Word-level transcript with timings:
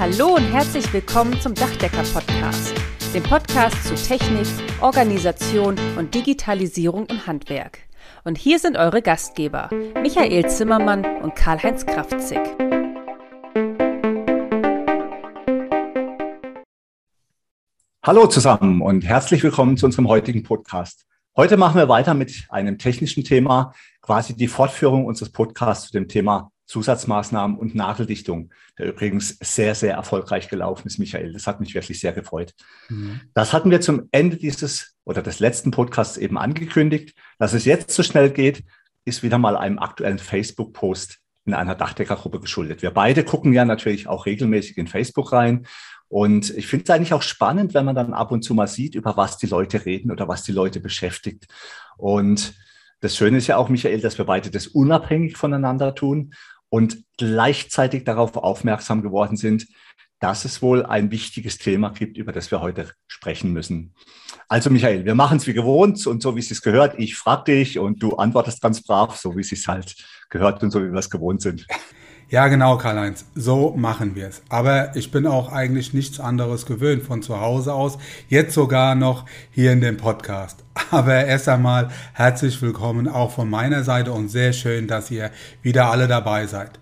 Hallo 0.00 0.34
und 0.34 0.44
herzlich 0.44 0.90
willkommen 0.94 1.38
zum 1.42 1.54
Dachdecker-Podcast, 1.54 2.72
dem 3.12 3.22
Podcast 3.22 3.84
zu 3.84 3.94
Technik, 3.94 4.46
Organisation 4.80 5.76
und 5.98 6.14
Digitalisierung 6.14 7.04
im 7.08 7.26
Handwerk. 7.26 7.80
Und 8.24 8.38
hier 8.38 8.58
sind 8.58 8.78
eure 8.78 9.02
Gastgeber, 9.02 9.68
Michael 10.00 10.48
Zimmermann 10.48 11.04
und 11.20 11.36
Karl-Heinz 11.36 11.84
Kraftzig. 11.84 12.40
Hallo 18.02 18.26
zusammen 18.26 18.80
und 18.80 19.04
herzlich 19.04 19.42
willkommen 19.42 19.76
zu 19.76 19.84
unserem 19.84 20.08
heutigen 20.08 20.44
Podcast. 20.44 21.04
Heute 21.36 21.58
machen 21.58 21.76
wir 21.76 21.90
weiter 21.90 22.14
mit 22.14 22.46
einem 22.48 22.78
technischen 22.78 23.22
Thema, 23.22 23.74
quasi 24.00 24.34
die 24.34 24.48
Fortführung 24.48 25.04
unseres 25.04 25.30
Podcasts 25.30 25.88
zu 25.88 25.92
dem 25.92 26.08
Thema 26.08 26.50
Zusatzmaßnahmen 26.70 27.58
und 27.58 27.74
Nageldichtung, 27.74 28.50
der 28.78 28.86
übrigens 28.86 29.36
sehr, 29.40 29.74
sehr 29.74 29.94
erfolgreich 29.94 30.48
gelaufen 30.48 30.86
ist, 30.86 30.98
Michael. 30.98 31.32
Das 31.32 31.48
hat 31.48 31.60
mich 31.60 31.74
wirklich 31.74 31.98
sehr 31.98 32.12
gefreut. 32.12 32.54
Mhm. 32.88 33.20
Das 33.34 33.52
hatten 33.52 33.70
wir 33.70 33.80
zum 33.80 34.08
Ende 34.12 34.36
dieses 34.36 34.94
oder 35.04 35.20
des 35.20 35.40
letzten 35.40 35.72
Podcasts 35.72 36.16
eben 36.16 36.38
angekündigt. 36.38 37.14
Dass 37.38 37.54
es 37.54 37.64
jetzt 37.64 37.90
so 37.90 38.04
schnell 38.04 38.30
geht, 38.30 38.62
ist 39.04 39.24
wieder 39.24 39.38
mal 39.38 39.56
einem 39.56 39.80
aktuellen 39.80 40.18
Facebook-Post 40.18 41.18
in 41.44 41.54
einer 41.54 41.74
Dachdeckergruppe 41.74 42.38
geschuldet. 42.38 42.82
Wir 42.82 42.92
beide 42.92 43.24
gucken 43.24 43.52
ja 43.52 43.64
natürlich 43.64 44.06
auch 44.06 44.26
regelmäßig 44.26 44.78
in 44.78 44.86
Facebook 44.86 45.32
rein 45.32 45.66
und 46.06 46.50
ich 46.56 46.68
finde 46.68 46.84
es 46.84 46.90
eigentlich 46.90 47.14
auch 47.14 47.22
spannend, 47.22 47.74
wenn 47.74 47.84
man 47.84 47.96
dann 47.96 48.14
ab 48.14 48.30
und 48.30 48.42
zu 48.42 48.54
mal 48.54 48.68
sieht, 48.68 48.94
über 48.94 49.16
was 49.16 49.38
die 49.38 49.46
Leute 49.46 49.86
reden 49.86 50.12
oder 50.12 50.28
was 50.28 50.44
die 50.44 50.52
Leute 50.52 50.80
beschäftigt. 50.80 51.46
Und 51.96 52.54
das 53.00 53.16
Schöne 53.16 53.38
ist 53.38 53.46
ja 53.46 53.56
auch, 53.56 53.68
Michael, 53.68 54.00
dass 54.00 54.18
wir 54.18 54.26
beide 54.26 54.50
das 54.50 54.66
unabhängig 54.66 55.36
voneinander 55.36 55.94
tun 55.94 56.34
und 56.70 57.04
gleichzeitig 57.18 58.04
darauf 58.04 58.36
aufmerksam 58.36 59.02
geworden 59.02 59.36
sind, 59.36 59.66
dass 60.20 60.44
es 60.44 60.62
wohl 60.62 60.84
ein 60.84 61.10
wichtiges 61.10 61.58
Thema 61.58 61.90
gibt, 61.90 62.16
über 62.16 62.32
das 62.32 62.50
wir 62.50 62.60
heute 62.60 62.90
sprechen 63.06 63.52
müssen. 63.52 63.94
Also 64.48 64.70
Michael, 64.70 65.04
wir 65.04 65.14
machen 65.14 65.38
es 65.38 65.46
wie 65.46 65.54
gewohnt 65.54 66.06
und 66.06 66.22
so 66.22 66.36
wie 66.36 66.40
es 66.40 66.62
gehört. 66.62 66.98
Ich 66.98 67.16
frage 67.16 67.52
dich 67.52 67.78
und 67.78 68.02
du 68.02 68.16
antwortest 68.16 68.60
ganz 68.60 68.82
brav, 68.82 69.16
so 69.16 69.36
wie 69.36 69.40
es 69.40 69.48
sich 69.48 69.66
halt 69.66 69.96
gehört 70.28 70.62
und 70.62 70.70
so 70.70 70.82
wie 70.82 70.92
wir 70.92 70.98
es 70.98 71.10
gewohnt 71.10 71.40
sind. 71.40 71.66
Ja, 72.28 72.46
genau, 72.46 72.76
Karl-Heinz. 72.76 73.24
So 73.34 73.74
machen 73.76 74.14
wir 74.14 74.28
es. 74.28 74.42
Aber 74.48 74.94
ich 74.94 75.10
bin 75.10 75.26
auch 75.26 75.50
eigentlich 75.50 75.94
nichts 75.94 76.20
anderes 76.20 76.64
gewöhnt 76.64 77.02
von 77.02 77.22
zu 77.22 77.40
Hause 77.40 77.74
aus. 77.74 77.98
Jetzt 78.28 78.54
sogar 78.54 78.94
noch 78.94 79.24
hier 79.50 79.72
in 79.72 79.80
dem 79.80 79.96
Podcast. 79.96 80.64
Aber 80.92 81.24
erst 81.24 81.48
einmal 81.48 81.88
herzlich 82.14 82.60
willkommen 82.62 83.06
auch 83.06 83.30
von 83.30 83.48
meiner 83.48 83.84
Seite 83.84 84.12
und 84.12 84.28
sehr 84.28 84.52
schön, 84.52 84.88
dass 84.88 85.10
ihr 85.10 85.30
wieder 85.62 85.90
alle 85.90 86.08
dabei 86.08 86.46
seid. 86.46 86.80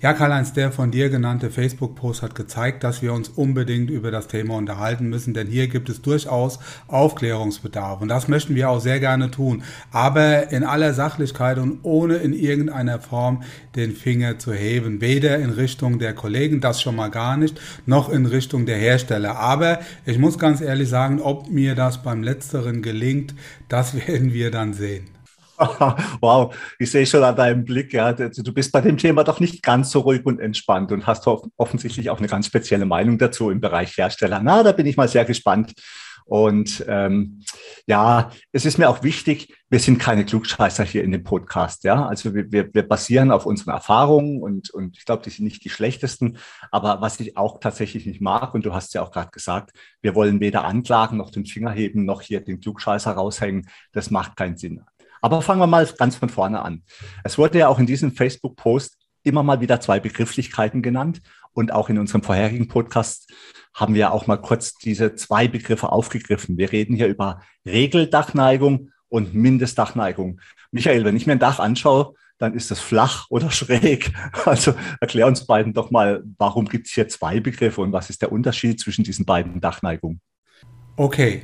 Ja, 0.00 0.12
Karl-Heinz, 0.12 0.52
der 0.52 0.70
von 0.70 0.92
dir 0.92 1.08
genannte 1.08 1.50
Facebook-Post 1.50 2.22
hat 2.22 2.36
gezeigt, 2.36 2.84
dass 2.84 3.02
wir 3.02 3.12
uns 3.12 3.30
unbedingt 3.30 3.90
über 3.90 4.12
das 4.12 4.28
Thema 4.28 4.54
unterhalten 4.54 5.08
müssen, 5.08 5.34
denn 5.34 5.48
hier 5.48 5.66
gibt 5.66 5.88
es 5.88 6.02
durchaus 6.02 6.60
Aufklärungsbedarf 6.86 8.00
und 8.00 8.06
das 8.06 8.28
möchten 8.28 8.54
wir 8.54 8.70
auch 8.70 8.80
sehr 8.80 9.00
gerne 9.00 9.32
tun, 9.32 9.64
aber 9.90 10.52
in 10.52 10.62
aller 10.62 10.94
Sachlichkeit 10.94 11.58
und 11.58 11.80
ohne 11.82 12.14
in 12.18 12.32
irgendeiner 12.32 13.00
Form 13.00 13.42
den 13.74 13.90
Finger 13.90 14.38
zu 14.38 14.52
heben, 14.52 15.00
weder 15.00 15.36
in 15.38 15.50
Richtung 15.50 15.98
der 15.98 16.14
Kollegen, 16.14 16.60
das 16.60 16.80
schon 16.80 16.94
mal 16.94 17.10
gar 17.10 17.36
nicht, 17.36 17.60
noch 17.84 18.08
in 18.08 18.26
Richtung 18.26 18.66
der 18.66 18.76
Hersteller. 18.76 19.36
Aber 19.36 19.80
ich 20.06 20.18
muss 20.18 20.38
ganz 20.38 20.60
ehrlich 20.60 20.88
sagen, 20.88 21.20
ob 21.20 21.50
mir 21.50 21.74
das 21.74 22.04
beim 22.04 22.22
letzteren 22.22 22.82
gelingt, 22.82 23.34
das 23.68 23.94
werden 24.06 24.32
wir 24.32 24.52
dann 24.52 24.74
sehen. 24.74 25.17
wow, 26.20 26.54
ich 26.78 26.90
sehe 26.90 27.06
schon 27.06 27.24
an 27.24 27.36
deinem 27.36 27.64
Blick, 27.64 27.92
ja, 27.92 28.12
du 28.12 28.52
bist 28.52 28.70
bei 28.72 28.80
dem 28.80 28.96
Thema 28.96 29.24
doch 29.24 29.40
nicht 29.40 29.62
ganz 29.62 29.90
so 29.90 30.00
ruhig 30.00 30.24
und 30.24 30.40
entspannt 30.40 30.92
und 30.92 31.06
hast 31.06 31.26
offensichtlich 31.56 32.10
auch 32.10 32.18
eine 32.18 32.28
ganz 32.28 32.46
spezielle 32.46 32.86
Meinung 32.86 33.18
dazu 33.18 33.50
im 33.50 33.60
Bereich 33.60 33.96
Hersteller. 33.96 34.40
Na, 34.42 34.62
da 34.62 34.72
bin 34.72 34.86
ich 34.86 34.96
mal 34.96 35.08
sehr 35.08 35.24
gespannt. 35.24 35.74
Und 36.28 36.84
ähm, 36.86 37.40
ja, 37.86 38.30
es 38.52 38.66
ist 38.66 38.76
mir 38.76 38.90
auch 38.90 39.02
wichtig, 39.02 39.56
wir 39.70 39.80
sind 39.80 39.98
keine 39.98 40.26
Klugscheißer 40.26 40.84
hier 40.84 41.02
in 41.02 41.10
dem 41.10 41.24
Podcast. 41.24 41.84
Ja, 41.84 42.06
also 42.06 42.34
wir, 42.34 42.52
wir, 42.52 42.72
wir 42.74 42.86
basieren 42.86 43.30
auf 43.30 43.46
unseren 43.46 43.72
Erfahrungen 43.72 44.42
und, 44.42 44.68
und 44.68 44.98
ich 44.98 45.06
glaube, 45.06 45.22
die 45.22 45.30
sind 45.30 45.46
nicht 45.46 45.64
die 45.64 45.70
schlechtesten. 45.70 46.36
Aber 46.70 47.00
was 47.00 47.18
ich 47.20 47.38
auch 47.38 47.60
tatsächlich 47.60 48.04
nicht 48.04 48.20
mag, 48.20 48.52
und 48.52 48.66
du 48.66 48.74
hast 48.74 48.92
ja 48.92 49.02
auch 49.02 49.10
gerade 49.10 49.30
gesagt, 49.30 49.70
wir 50.02 50.14
wollen 50.14 50.38
weder 50.40 50.64
anklagen 50.64 51.16
noch 51.16 51.30
den 51.30 51.46
Finger 51.46 51.70
heben 51.70 52.04
noch 52.04 52.20
hier 52.20 52.42
den 52.42 52.60
Klugscheißer 52.60 53.12
raushängen. 53.12 53.66
Das 53.92 54.10
macht 54.10 54.36
keinen 54.36 54.58
Sinn. 54.58 54.82
Aber 55.20 55.42
fangen 55.42 55.60
wir 55.60 55.66
mal 55.66 55.86
ganz 55.98 56.16
von 56.16 56.28
vorne 56.28 56.62
an. 56.62 56.82
Es 57.24 57.38
wurde 57.38 57.58
ja 57.58 57.68
auch 57.68 57.78
in 57.78 57.86
diesem 57.86 58.12
Facebook-Post 58.12 58.96
immer 59.22 59.42
mal 59.42 59.60
wieder 59.60 59.80
zwei 59.80 60.00
Begrifflichkeiten 60.00 60.82
genannt. 60.82 61.20
Und 61.52 61.72
auch 61.72 61.88
in 61.88 61.98
unserem 61.98 62.22
vorherigen 62.22 62.68
Podcast 62.68 63.32
haben 63.74 63.94
wir 63.94 64.12
auch 64.12 64.26
mal 64.26 64.36
kurz 64.36 64.74
diese 64.74 65.14
zwei 65.14 65.48
Begriffe 65.48 65.90
aufgegriffen. 65.90 66.56
Wir 66.56 66.70
reden 66.72 66.94
hier 66.94 67.08
über 67.08 67.42
Regeldachneigung 67.66 68.90
und 69.08 69.34
Mindestdachneigung. 69.34 70.40
Michael, 70.70 71.04
wenn 71.04 71.16
ich 71.16 71.26
mir 71.26 71.32
ein 71.32 71.38
Dach 71.38 71.58
anschaue, 71.58 72.14
dann 72.38 72.54
ist 72.54 72.70
das 72.70 72.80
flach 72.80 73.26
oder 73.30 73.50
schräg. 73.52 74.12
Also 74.44 74.74
erklär 75.00 75.26
uns 75.26 75.46
beiden 75.46 75.74
doch 75.74 75.90
mal, 75.90 76.22
warum 76.38 76.68
gibt 76.68 76.86
es 76.86 76.92
hier 76.92 77.08
zwei 77.08 77.40
Begriffe 77.40 77.80
und 77.80 77.92
was 77.92 78.10
ist 78.10 78.22
der 78.22 78.32
Unterschied 78.32 78.80
zwischen 78.80 79.04
diesen 79.04 79.24
beiden 79.24 79.60
Dachneigungen? 79.60 80.20
Okay, 80.96 81.42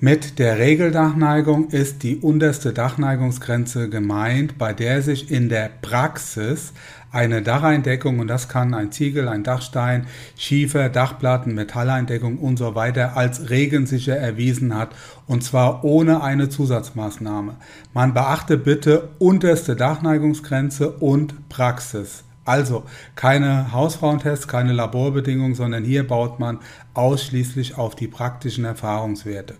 mit 0.00 0.38
der 0.38 0.58
Regeldachneigung 0.58 1.70
ist 1.70 2.02
die 2.02 2.16
unterste 2.16 2.72
Dachneigungsgrenze 2.72 3.88
gemeint, 3.88 4.58
bei 4.58 4.72
der 4.72 5.02
sich 5.02 5.30
in 5.30 5.48
der 5.48 5.70
Praxis 5.80 6.72
eine 7.10 7.42
Dacheindeckung, 7.42 8.18
und 8.18 8.26
das 8.26 8.48
kann 8.48 8.74
ein 8.74 8.90
Ziegel, 8.90 9.28
ein 9.28 9.44
Dachstein, 9.44 10.06
Schiefer, 10.36 10.88
Dachplatten, 10.88 11.54
Metalleindeckung 11.54 12.38
und 12.38 12.58
so 12.58 12.74
weiter, 12.74 13.16
als 13.16 13.50
regensicher 13.50 14.16
erwiesen 14.16 14.76
hat, 14.76 14.90
und 15.28 15.44
zwar 15.44 15.84
ohne 15.84 16.22
eine 16.22 16.48
Zusatzmaßnahme. 16.48 17.54
Man 17.94 18.14
beachte 18.14 18.58
bitte 18.58 19.10
unterste 19.20 19.76
Dachneigungsgrenze 19.76 20.90
und 20.90 21.48
Praxis. 21.48 22.24
Also 22.44 22.84
keine 23.14 23.72
Hausfrauentests, 23.72 24.48
keine 24.48 24.72
Laborbedingungen, 24.72 25.54
sondern 25.54 25.84
hier 25.84 26.06
baut 26.06 26.40
man 26.40 26.58
ausschließlich 26.92 27.78
auf 27.78 27.94
die 27.94 28.08
praktischen 28.08 28.64
Erfahrungswerte. 28.64 29.54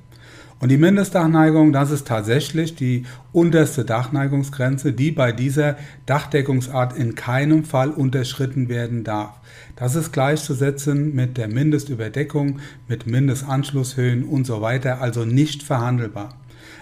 Und 0.60 0.70
die 0.70 0.78
Mindestdachneigung, 0.78 1.72
das 1.72 1.90
ist 1.90 2.06
tatsächlich 2.06 2.74
die 2.74 3.04
unterste 3.32 3.84
Dachneigungsgrenze, 3.84 4.92
die 4.92 5.10
bei 5.10 5.32
dieser 5.32 5.76
Dachdeckungsart 6.06 6.96
in 6.96 7.14
keinem 7.14 7.64
Fall 7.64 7.90
unterschritten 7.90 8.68
werden 8.68 9.04
darf. 9.04 9.40
Das 9.76 9.94
ist 9.94 10.12
gleichzusetzen 10.12 11.14
mit 11.14 11.36
der 11.36 11.48
Mindestüberdeckung, 11.48 12.60
mit 12.88 13.06
Mindestanschlusshöhen 13.06 14.24
und 14.24 14.46
so 14.46 14.60
weiter, 14.60 15.00
also 15.00 15.24
nicht 15.24 15.62
verhandelbar. 15.62 16.34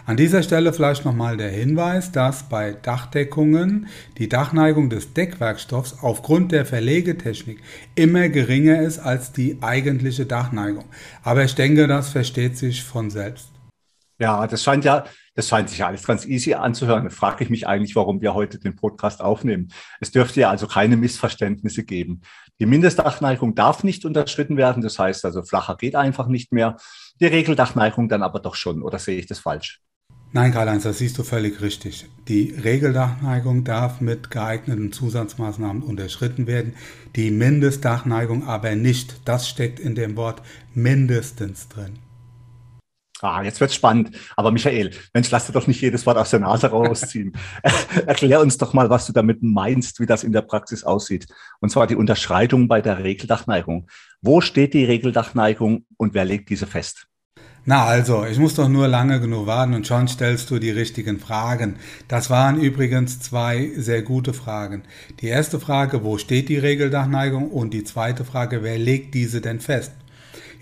An 0.05 0.17
dieser 0.17 0.43
Stelle 0.43 0.73
vielleicht 0.73 1.05
nochmal 1.05 1.37
der 1.37 1.51
Hinweis, 1.51 2.11
dass 2.11 2.49
bei 2.49 2.73
Dachdeckungen 2.73 3.87
die 4.19 4.29
Dachneigung 4.29 4.91
des 4.91 5.13
Deckwerkstoffs 5.13 5.99
aufgrund 6.03 6.51
der 6.51 6.67
Verlegetechnik 6.67 7.61
immer 7.95 8.29
geringer 8.29 8.83
ist 8.83 8.99
als 8.99 9.33
die 9.33 9.59
eigentliche 9.61 10.27
Dachneigung. 10.27 10.87
Aber 11.23 11.45
ich 11.45 11.55
denke, 11.55 11.87
das 11.87 12.09
versteht 12.11 12.59
sich 12.59 12.83
von 12.83 13.11
selbst. 13.11 13.52
Ja, 14.23 14.47
das 14.47 14.63
scheint 14.63 14.85
ja, 14.85 15.05
das 15.35 15.49
scheint 15.49 15.69
sich 15.69 15.79
ja 15.79 15.89
alles 15.89 16.05
ganz 16.05 16.25
easy 16.25 16.55
anzuhören. 16.55 17.03
Da 17.03 17.11
frage 17.11 17.43
ich 17.43 17.51
mich 17.51 17.67
eigentlich, 17.67 17.97
warum 17.97 18.21
wir 18.21 18.35
heute 18.35 18.61
den 18.61 18.77
Podcast 18.77 19.21
aufnehmen. 19.21 19.73
Es 19.99 20.13
dürfte 20.13 20.39
ja 20.43 20.49
also 20.49 20.69
keine 20.69 20.97
Missverständnisse 20.97 21.83
geben. 21.83 22.21
Die 22.61 22.67
Mindestdachneigung 22.67 23.57
darf 23.57 23.83
nicht 23.83 24.05
unterschritten 24.05 24.57
werden. 24.57 24.81
Das 24.81 24.97
heißt 24.97 25.25
also, 25.25 25.43
flacher 25.43 25.77
geht 25.77 25.97
einfach 25.97 26.29
nicht 26.29 26.53
mehr. 26.53 26.77
Die 27.19 27.27
Regeldachneigung 27.27 28.09
dann 28.09 28.23
aber 28.23 28.39
doch 28.39 28.55
schon. 28.55 28.83
Oder 28.83 29.01
sehe 29.01 29.19
ich 29.19 29.27
das 29.27 29.41
falsch? 29.41 29.81
Nein, 30.31 30.53
Karl-Heinz, 30.53 30.85
das 30.85 30.99
siehst 30.99 31.19
du 31.19 31.25
völlig 31.25 31.61
richtig. 31.61 32.07
Die 32.29 32.55
Regeldachneigung 32.63 33.65
darf 33.65 34.01
mit 34.01 34.31
geeigneten 34.31 34.93
Zusatzmaßnahmen 34.93 35.83
unterschritten 35.83 36.47
werden, 36.47 36.75
die 37.17 37.33
Mindestdachneigung 37.33 38.47
aber 38.47 38.77
nicht. 38.77 39.17
Das 39.25 39.49
steckt 39.49 39.81
in 39.81 39.97
dem 39.97 40.17
Wort 40.17 40.43
mindestens 40.75 41.69
drin. 41.69 41.99
Ah, 43.23 43.41
jetzt 43.45 43.61
wird's 43.61 43.77
spannend. 43.77 44.11
Aber 44.37 44.51
Michael, 44.51 44.91
Mensch, 45.15 45.31
lass 45.31 45.47
dir 45.47 45.53
doch 45.53 45.69
nicht 45.69 45.81
jedes 45.81 46.05
Wort 46.07 46.19
aus 46.19 46.31
der 46.31 46.41
Nase 46.41 46.67
rausziehen. 46.67 47.33
Erklär 48.07 48.41
uns 48.41 48.59
doch 48.59 48.73
mal, 48.73 48.91
was 48.91 49.07
du 49.07 49.13
damit 49.13 49.45
meinst, 49.45 50.01
wie 50.01 50.07
das 50.07 50.25
in 50.25 50.33
der 50.33 50.43
Praxis 50.43 50.83
aussieht. 50.83 51.27
Und 51.61 51.71
zwar 51.71 51.87
die 51.87 51.95
Unterscheidung 51.95 52.67
bei 52.67 52.81
der 52.81 53.05
Regeldachneigung. 53.05 53.89
Wo 54.23 54.41
steht 54.41 54.75
die 54.75 54.85
Regeldachneigung 54.85 55.87
und 55.97 56.15
wer 56.15 56.25
legt 56.25 56.51
diese 56.51 56.67
fest? 56.67 57.07
Na 57.65 57.85
also, 57.85 58.25
ich 58.25 58.41
muss 58.41 58.57
doch 58.57 58.69
nur 58.69 58.89
lange 58.89 59.21
genug 59.21 59.47
warten 59.47 59.75
und 59.75 59.87
schon 59.87 60.09
stellst 60.09 60.51
du 60.51 60.59
die 60.59 60.73
richtigen 60.73 61.21
Fragen. 61.21 61.77
Das 62.09 62.29
waren 62.29 62.61
übrigens 62.61 63.21
zwei 63.21 63.71
sehr 63.77 64.03
gute 64.03 64.35
Fragen. 64.35 64.83
Die 65.21 65.29
erste 65.29 65.61
Frage, 65.61 66.03
wo 66.03 66.19
steht 66.19 66.49
die 66.49 66.59
Regeldachneigung? 66.59 67.53
Und 67.53 67.73
die 67.73 67.85
zweite 67.85 68.25
Frage, 68.25 68.65
wer 68.65 68.79
legt 68.79 69.15
diese 69.15 69.41
denn 69.41 69.61
fest? 69.61 69.93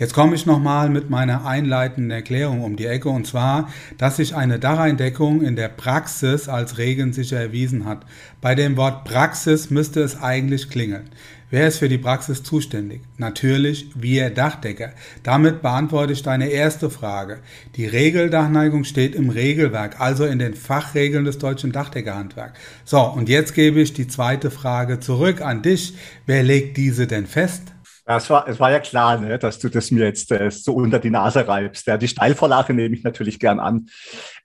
Jetzt 0.00 0.14
komme 0.14 0.34
ich 0.34 0.46
nochmal 0.46 0.88
mit 0.88 1.10
meiner 1.10 1.44
einleitenden 1.44 2.10
Erklärung 2.10 2.64
um 2.64 2.76
die 2.76 2.86
Ecke 2.86 3.10
und 3.10 3.26
zwar, 3.26 3.68
dass 3.98 4.16
sich 4.16 4.34
eine 4.34 4.58
Dacheindeckung 4.58 5.42
in 5.42 5.56
der 5.56 5.68
Praxis 5.68 6.48
als 6.48 6.78
regensicher 6.78 7.38
erwiesen 7.38 7.84
hat. 7.84 8.06
Bei 8.40 8.54
dem 8.54 8.78
Wort 8.78 9.04
Praxis 9.04 9.68
müsste 9.68 10.00
es 10.00 10.18
eigentlich 10.18 10.70
klingeln. 10.70 11.10
Wer 11.50 11.68
ist 11.68 11.80
für 11.80 11.90
die 11.90 11.98
Praxis 11.98 12.42
zuständig? 12.42 13.02
Natürlich 13.18 13.90
wir 13.94 14.30
Dachdecker. 14.30 14.92
Damit 15.22 15.60
beantworte 15.60 16.14
ich 16.14 16.22
deine 16.22 16.48
erste 16.48 16.88
Frage. 16.88 17.40
Die 17.76 17.84
Regeldachneigung 17.84 18.84
steht 18.84 19.14
im 19.14 19.28
Regelwerk, 19.28 20.00
also 20.00 20.24
in 20.24 20.38
den 20.38 20.54
Fachregeln 20.54 21.26
des 21.26 21.36
deutschen 21.36 21.72
Dachdeckerhandwerks. 21.72 22.58
So, 22.86 23.02
und 23.02 23.28
jetzt 23.28 23.52
gebe 23.54 23.80
ich 23.82 23.92
die 23.92 24.08
zweite 24.08 24.50
Frage 24.50 24.98
zurück 24.98 25.42
an 25.42 25.60
dich. 25.60 25.92
Wer 26.24 26.42
legt 26.42 26.78
diese 26.78 27.06
denn 27.06 27.26
fest? 27.26 27.69
Ja, 28.10 28.16
es, 28.16 28.28
war, 28.28 28.48
es 28.48 28.58
war 28.58 28.72
ja 28.72 28.80
klar, 28.80 29.20
ne, 29.20 29.38
dass 29.38 29.60
du 29.60 29.68
das 29.68 29.92
mir 29.92 30.04
jetzt 30.04 30.32
äh, 30.32 30.50
so 30.50 30.74
unter 30.74 30.98
die 30.98 31.10
Nase 31.10 31.46
reibst. 31.46 31.86
Ja, 31.86 31.96
die 31.96 32.08
Steilvorlage 32.08 32.74
nehme 32.74 32.96
ich 32.96 33.04
natürlich 33.04 33.38
gern 33.38 33.60
an. 33.60 33.88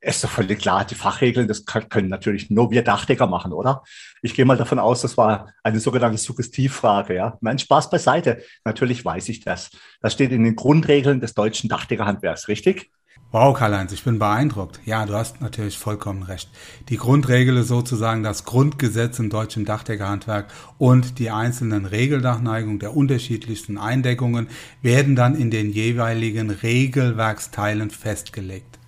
Ist 0.01 0.23
doch 0.23 0.29
völlig 0.29 0.59
klar, 0.59 0.85
die 0.85 0.93
Fachregeln, 0.93 1.47
das 1.47 1.65
können 1.65 2.09
natürlich 2.09 2.51
nur 2.51 2.69
wir 2.69 2.83
Dachdecker 2.83 3.25
machen, 3.25 3.53
oder? 3.53 3.81
Ich 4.21 4.35
gehe 4.35 4.45
mal 4.45 4.55
davon 4.55 4.77
aus, 4.77 5.01
das 5.01 5.17
war 5.17 5.51
eine 5.63 5.79
sogenannte 5.79 6.19
Suggestivfrage. 6.19 7.15
Ja, 7.15 7.39
mein 7.41 7.57
Spaß 7.57 7.89
beiseite. 7.89 8.43
Natürlich 8.65 9.03
weiß 9.03 9.29
ich 9.29 9.39
das. 9.39 9.71
Das 9.99 10.13
steht 10.13 10.31
in 10.31 10.43
den 10.43 10.55
Grundregeln 10.55 11.19
des 11.19 11.33
deutschen 11.33 11.67
Dachdeckerhandwerks, 11.67 12.47
richtig? 12.47 12.91
Wow, 13.31 13.57
Karl-Heinz, 13.57 13.91
ich 13.91 14.03
bin 14.03 14.17
beeindruckt. 14.17 14.79
Ja, 14.85 15.05
du 15.05 15.13
hast 15.13 15.41
natürlich 15.41 15.77
vollkommen 15.77 16.23
recht. 16.23 16.49
Die 16.87 16.95
Grundregel 16.95 17.57
ist 17.57 17.67
sozusagen 17.67 18.23
das 18.23 18.45
Grundgesetz 18.45 19.19
im 19.19 19.29
deutschen 19.29 19.65
Dachdeckerhandwerk 19.65 20.47
und 20.77 21.19
die 21.19 21.31
einzelnen 21.31 21.85
Regeldachneigungen 21.85 22.79
der 22.79 22.95
unterschiedlichsten 22.95 23.77
Eindeckungen 23.77 24.47
werden 24.81 25.17
dann 25.17 25.35
in 25.35 25.51
den 25.51 25.69
jeweiligen 25.69 26.49
Regelwerksteilen 26.49 27.89
festgelegt. 27.89 28.79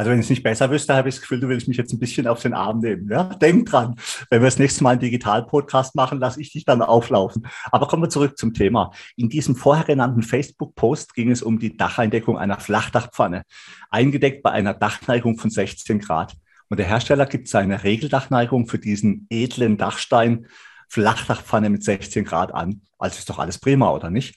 Also 0.00 0.12
wenn 0.12 0.18
ich 0.18 0.24
es 0.24 0.30
nicht 0.30 0.42
besser 0.42 0.70
wüsste, 0.70 0.94
habe 0.94 1.10
ich 1.10 1.16
das 1.16 1.20
Gefühl, 1.20 1.40
du 1.40 1.48
willst 1.50 1.68
mich 1.68 1.76
jetzt 1.76 1.92
ein 1.92 1.98
bisschen 1.98 2.26
auf 2.26 2.40
den 2.40 2.54
Arm 2.54 2.78
nehmen. 2.78 3.06
Ja? 3.10 3.24
Denk 3.24 3.68
dran, 3.68 3.96
wenn 4.30 4.40
wir 4.40 4.46
das 4.46 4.58
nächste 4.58 4.82
Mal 4.82 4.92
einen 4.92 5.00
Digital-Podcast 5.00 5.94
machen, 5.94 6.18
lasse 6.18 6.40
ich 6.40 6.54
dich 6.54 6.64
dann 6.64 6.80
auflaufen. 6.80 7.46
Aber 7.70 7.86
kommen 7.86 8.04
wir 8.04 8.08
zurück 8.08 8.38
zum 8.38 8.54
Thema. 8.54 8.92
In 9.16 9.28
diesem 9.28 9.56
vorher 9.56 9.84
genannten 9.84 10.22
Facebook-Post 10.22 11.12
ging 11.12 11.30
es 11.30 11.42
um 11.42 11.58
die 11.58 11.76
Dacheindeckung 11.76 12.38
einer 12.38 12.58
Flachdachpfanne, 12.58 13.42
eingedeckt 13.90 14.42
bei 14.42 14.52
einer 14.52 14.72
Dachneigung 14.72 15.36
von 15.36 15.50
16 15.50 15.98
Grad. 15.98 16.34
Und 16.70 16.78
der 16.78 16.86
Hersteller 16.86 17.26
gibt 17.26 17.48
seine 17.48 17.84
Regeldachneigung 17.84 18.68
für 18.68 18.78
diesen 18.78 19.26
edlen 19.28 19.76
Dachstein 19.76 20.46
Flachdachpfanne 20.88 21.68
mit 21.68 21.84
16 21.84 22.24
Grad 22.24 22.54
an. 22.54 22.80
Also 22.98 23.18
ist 23.18 23.28
doch 23.28 23.38
alles 23.38 23.58
prima, 23.58 23.90
oder 23.90 24.08
nicht? 24.08 24.36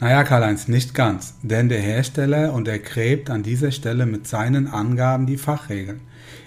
Naja, 0.00 0.24
Karl-Heinz, 0.24 0.66
nicht 0.66 0.92
ganz, 0.94 1.34
denn 1.42 1.68
der 1.68 1.80
Hersteller 1.80 2.52
untergräbt 2.52 3.30
an 3.30 3.44
dieser 3.44 3.70
Stelle 3.70 4.06
mit 4.06 4.26
seinen 4.26 4.66
Angaben 4.66 5.26
die 5.26 5.36
Fachregeln. 5.36 6.00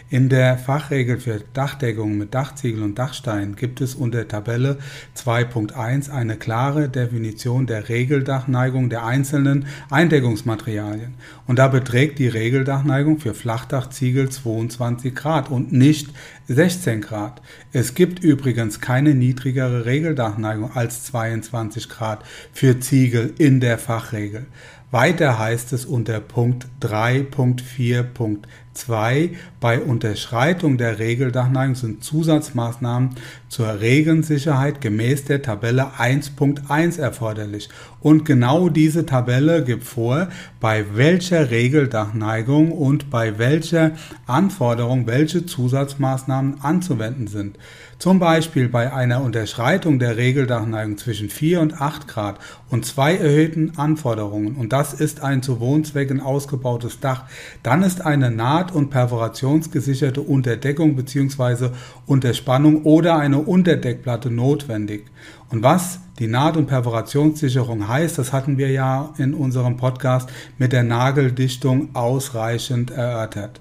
In 0.10 0.30
der 0.30 0.58
Fachregel 0.58 1.20
für 1.20 1.42
Dachdeckung 1.54 2.18
mit 2.18 2.34
Dachziegel 2.34 2.82
und 2.82 2.98
Dachstein 2.98 3.58
gibt 3.58 3.82
es 3.82 3.94
unter 3.94 4.26
Tabelle 4.26 4.78
2.1 5.18 6.10
eine 6.10 6.38
klare 6.38 6.88
Definition 6.88 7.68
der 7.68 7.90
Regeldachneigung 7.90 8.90
der 8.90 9.06
einzelnen 9.06 9.66
Eindeckungsmaterialien. 9.90 11.16
Und 11.46 11.60
da 11.60 11.68
beträgt 11.68 12.20
die 12.20 12.30
Regeldachneigung 12.30 13.20
für 13.20 13.34
Flachdachziegel 13.34 14.30
22 14.30 15.14
Grad 15.14 15.52
und 15.52 15.74
nicht 15.74 16.12
16 16.48 17.02
Grad. 17.02 17.42
Es 17.74 17.94
gibt 17.94 18.24
übrigens 18.24 18.80
keine 18.80 19.14
niedrigere 19.14 19.86
Regeldachneigung 19.86 20.76
als 20.76 21.04
22 21.06 21.90
Grad 21.90 22.24
für 22.54 22.80
Ziegel 22.80 23.34
in 23.38 23.60
der 23.60 23.78
Fachregel. 23.78 24.46
Weiter 24.90 25.38
heißt 25.38 25.74
es 25.74 25.86
unter 25.86 26.22
Punkt 26.22 26.68
3.4.2 26.82 29.32
bei 29.60 29.82
Unterschreitung 29.82 30.78
der 30.78 30.98
Regeldachneigung 30.98 31.76
sind 31.76 32.06
Zusatzmaßnahmen 32.06 33.10
zur 33.50 33.82
Regensicherheit 33.82 34.80
gemäß 34.80 35.26
der 35.26 35.42
Tabelle 35.42 35.92
1.1 35.98 37.02
erforderlich. 37.02 37.68
Und 38.08 38.24
genau 38.24 38.70
diese 38.70 39.06
Tabelle 39.06 39.66
gibt 39.66 39.84
vor, 39.84 40.30
bei 40.62 40.86
welcher 40.96 41.52
Regeldachneigung 41.52 42.72
und 42.72 43.10
bei 43.10 43.38
welcher 43.38 43.92
Anforderung 44.26 45.08
welche 45.08 45.46
Zusatzmaßnahmen 45.46 46.62
anzuwenden 46.62 47.28
sind. 47.28 47.58
Zum 48.00 48.20
Beispiel 48.20 48.70
bei 48.70 48.94
einer 48.94 49.24
Unterschreitung 49.24 49.98
der 49.98 50.18
Regeldachneigung 50.18 51.00
zwischen 51.00 51.30
4 51.30 51.62
und 51.62 51.82
8 51.82 52.08
Grad 52.08 52.40
und 52.70 52.86
zwei 52.86 53.16
erhöhten 53.16 53.76
Anforderungen, 53.76 54.56
und 54.56 54.72
das 54.72 54.94
ist 54.94 55.24
ein 55.24 55.42
zu 55.42 55.60
Wohnzwecken 55.60 56.22
ausgebautes 56.22 57.00
Dach, 57.00 57.26
dann 57.64 57.82
ist 57.82 58.06
eine 58.06 58.30
naht- 58.30 58.72
und 58.72 58.92
perforationsgesicherte 58.92 60.22
Unterdeckung 60.22 60.96
bzw. 60.96 61.72
Unterspannung 62.06 62.84
oder 62.84 63.18
eine 63.18 63.40
Unterdeckplatte 63.40 64.30
notwendig. 64.30 65.06
Und 65.50 65.64
was 65.64 66.00
die 66.20 66.28
Naht- 66.28 66.56
und 66.56 66.68
Perforationssicherung 66.68 67.88
heißt, 67.88 68.20
das 68.20 68.32
hatten 68.32 68.60
wir 68.60 68.70
ja 68.70 69.14
in 69.18 69.34
unserem 69.34 69.76
Podcast 69.76 70.30
mit 70.60 70.72
der 70.72 70.84
Nageldichtung 70.84 71.96
ausreichend 71.96 72.92
erörtert. 72.92 73.60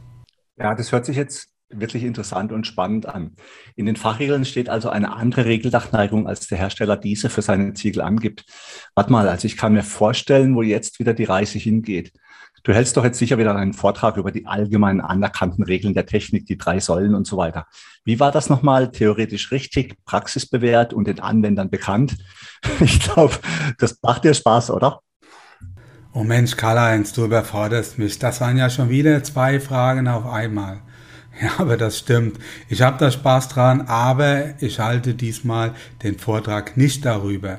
Ja, 0.59 0.75
das 0.75 0.93
hört 0.93 1.07
sich 1.07 1.17
jetzt 1.17 1.56
wirklich 1.69 2.05
interessant 2.05 2.53
und 2.53 2.67
spannend 2.67 3.07
an. 3.07 3.33
In 3.75 3.87
den 3.87 3.97
Fachregeln 3.97 4.45
steht 4.45 4.69
also 4.69 4.89
eine 4.89 5.15
andere 5.15 5.45
Regeldachneigung, 5.47 6.27
als 6.27 6.47
der 6.47 6.59
Hersteller 6.59 6.97
diese 6.97 7.29
für 7.29 7.43
seine 7.43 7.75
Ziegel 7.75 8.03
angibt. 8.03 8.45
Warte 8.95 9.13
mal, 9.13 9.29
also 9.29 9.47
ich 9.47 9.57
kann 9.57 9.73
mir 9.73 9.83
vorstellen, 9.83 10.55
wo 10.55 10.63
jetzt 10.63 10.99
wieder 10.99 11.15
die 11.15 11.25
Reise 11.25 11.59
hingeht. 11.59 12.13
Du 12.63 12.75
hältst 12.75 12.97
doch 12.97 13.05
jetzt 13.05 13.19
sicher 13.19 13.39
wieder 13.39 13.55
einen 13.55 13.75
Vortrag 13.75 14.17
über 14.17 14.33
die 14.33 14.47
allgemein 14.47 15.01
anerkannten 15.01 15.63
Regeln 15.63 15.95
der 15.95 16.07
Technik, 16.07 16.47
die 16.47 16.59
drei 16.59 16.81
Säulen 16.81 17.15
und 17.15 17.25
so 17.25 17.37
weiter. 17.37 17.67
Wie 18.05 18.19
war 18.19 18.33
das 18.33 18.49
nochmal 18.49 18.91
theoretisch 18.91 19.53
richtig, 19.53 20.05
praxisbewährt 20.05 20.93
und 20.93 21.07
den 21.07 21.21
Anwendern 21.21 21.71
bekannt? 21.71 22.17
Ich 22.81 22.99
glaube, 22.99 23.35
das 23.79 23.99
macht 24.03 24.25
dir 24.25 24.35
Spaß, 24.35 24.71
oder? 24.71 25.01
Oh 26.13 26.25
Mensch, 26.25 26.57
Karl-Heinz, 26.57 27.13
du 27.13 27.27
überforderst 27.27 27.99
mich. 27.99 28.19
Das 28.19 28.41
waren 28.41 28.57
ja 28.57 28.69
schon 28.71 28.89
wieder 28.89 29.23
zwei 29.23 29.61
Fragen 29.61 30.09
auf 30.09 30.27
einmal. 30.27 30.83
Ja, 31.41 31.51
aber 31.59 31.77
das 31.77 31.99
stimmt. 31.99 32.39
Ich 32.69 32.83
habe 32.83 32.97
da 32.99 33.11
Spaß 33.11 33.49
dran, 33.49 33.83
aber 33.83 34.55
ich 34.61 34.81
halte 34.81 35.15
diesmal 35.15 35.75
den 36.03 36.19
Vortrag 36.19 36.77
nicht 36.77 37.05
darüber. 37.05 37.59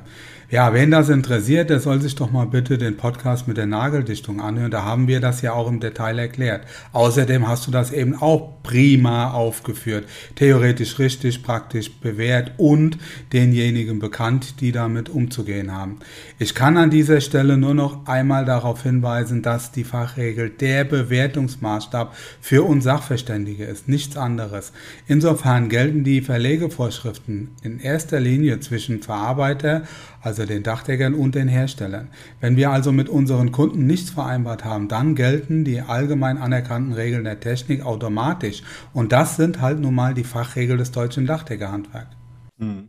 Ja, 0.50 0.72
wen 0.72 0.90
das 0.90 1.10
interessiert, 1.10 1.68
der 1.68 1.78
soll 1.78 2.00
sich 2.00 2.14
doch 2.14 2.30
mal 2.30 2.46
bitte 2.46 2.78
den 2.78 2.96
Podcast 2.96 3.46
mit 3.48 3.58
der 3.58 3.66
Nageldichtung 3.66 4.40
anhören. 4.40 4.70
Da 4.70 4.82
haben 4.82 5.06
wir 5.06 5.20
das 5.20 5.42
ja 5.42 5.52
auch 5.52 5.68
im 5.68 5.78
Detail 5.78 6.18
erklärt. 6.18 6.62
Außerdem 6.94 7.46
hast 7.46 7.66
du 7.66 7.70
das 7.70 7.92
eben 7.92 8.14
auch 8.14 8.62
prima 8.62 9.32
aufgeführt. 9.32 10.08
Theoretisch 10.36 10.98
richtig, 10.98 11.42
praktisch 11.42 11.92
bewährt 11.92 12.52
und 12.56 12.96
denjenigen 13.34 13.98
bekannt, 13.98 14.62
die 14.62 14.72
damit 14.72 15.10
umzugehen 15.10 15.70
haben. 15.70 15.98
Ich 16.38 16.54
kann 16.54 16.78
an 16.78 16.88
dieser 16.88 17.20
Stelle 17.20 17.58
nur 17.58 17.74
noch 17.74 18.06
einmal 18.06 18.46
darauf 18.46 18.82
hinweisen, 18.82 19.42
dass 19.42 19.70
die 19.72 19.84
Fachregel 19.84 20.48
der 20.48 20.84
Bewertungsmaßstab 20.84 22.16
für 22.40 22.62
uns 22.62 22.84
Sachverständige 22.84 23.64
ist, 23.64 23.86
nichts 23.86 24.16
anderes. 24.16 24.72
Insofern 25.08 25.68
gelten 25.68 26.04
die 26.04 26.22
Verlegevorschriften 26.22 27.50
in 27.62 27.80
erster 27.80 28.18
Linie 28.18 28.60
zwischen 28.60 29.02
Verarbeiter, 29.02 29.82
also 30.22 30.46
den 30.46 30.62
Dachdeckern 30.62 31.14
und 31.14 31.34
den 31.34 31.48
Herstellern. 31.48 32.08
Wenn 32.40 32.56
wir 32.56 32.70
also 32.70 32.92
mit 32.92 33.08
unseren 33.08 33.52
Kunden 33.52 33.86
nichts 33.86 34.10
vereinbart 34.10 34.64
haben, 34.64 34.88
dann 34.88 35.14
gelten 35.14 35.64
die 35.64 35.80
allgemein 35.80 36.38
anerkannten 36.38 36.92
Regeln 36.92 37.24
der 37.24 37.40
Technik 37.40 37.84
automatisch. 37.84 38.62
Und 38.92 39.12
das 39.12 39.36
sind 39.36 39.60
halt 39.60 39.80
nun 39.80 39.94
mal 39.94 40.14
die 40.14 40.24
Fachregeln 40.24 40.78
des 40.78 40.90
deutschen 40.90 41.26
Dachdeckerhandwerks. 41.26 42.16
Hm. 42.58 42.88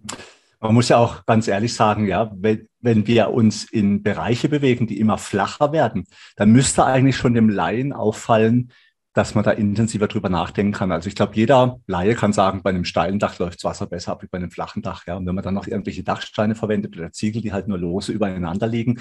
Man 0.62 0.74
muss 0.74 0.90
ja 0.90 0.98
auch 0.98 1.26
ganz 1.26 1.48
ehrlich 1.48 1.74
sagen, 1.74 2.06
ja, 2.06 2.32
wenn, 2.36 2.68
wenn 2.82 3.08
wir 3.08 3.30
uns 3.30 3.64
in 3.64 4.04
Bereiche 4.04 4.50
bewegen, 4.50 4.88
die 4.88 5.00
immer 5.00 5.18
flacher 5.18 5.72
werden, 5.72 6.06
dann 6.36 6.52
müsste 6.52 6.84
eigentlich 6.84 7.16
schon 7.16 7.34
dem 7.34 7.50
Laien 7.50 7.94
auffallen, 7.94 8.72
dass 9.14 9.34
man 9.34 9.44
da 9.44 9.52
intensiver 9.52 10.08
drüber 10.08 10.30
nachdenken 10.30 10.72
kann. 10.72 10.92
Also 10.92 11.08
ich 11.08 11.16
glaube, 11.16 11.36
jeder 11.36 11.80
Laie 11.88 12.14
kann 12.14 12.32
sagen, 12.32 12.62
bei 12.62 12.70
einem 12.70 12.86
steilen 12.86 13.18
Dach 13.18 13.40
läuft 13.40 13.56
das 13.56 13.64
Wasser 13.64 13.88
besser 13.88 14.12
ab 14.12 14.22
wie 14.22 14.28
bei 14.28 14.38
einem 14.38 14.52
flachen 14.52 14.84
Dach. 14.84 15.08
Ja. 15.08 15.16
Und 15.16 15.26
wenn 15.26 15.34
man 15.34 15.44
dann 15.44 15.56
noch 15.56 15.66
irgendwelche 15.66 16.04
Dachsteine 16.04 16.54
verwendet 16.54 16.96
oder 16.96 17.12
Ziegel, 17.12 17.42
die 17.42 17.52
halt 17.52 17.68
nur 17.68 17.80
lose 17.80 18.12
übereinander 18.12 18.68
liegen, 18.68 19.00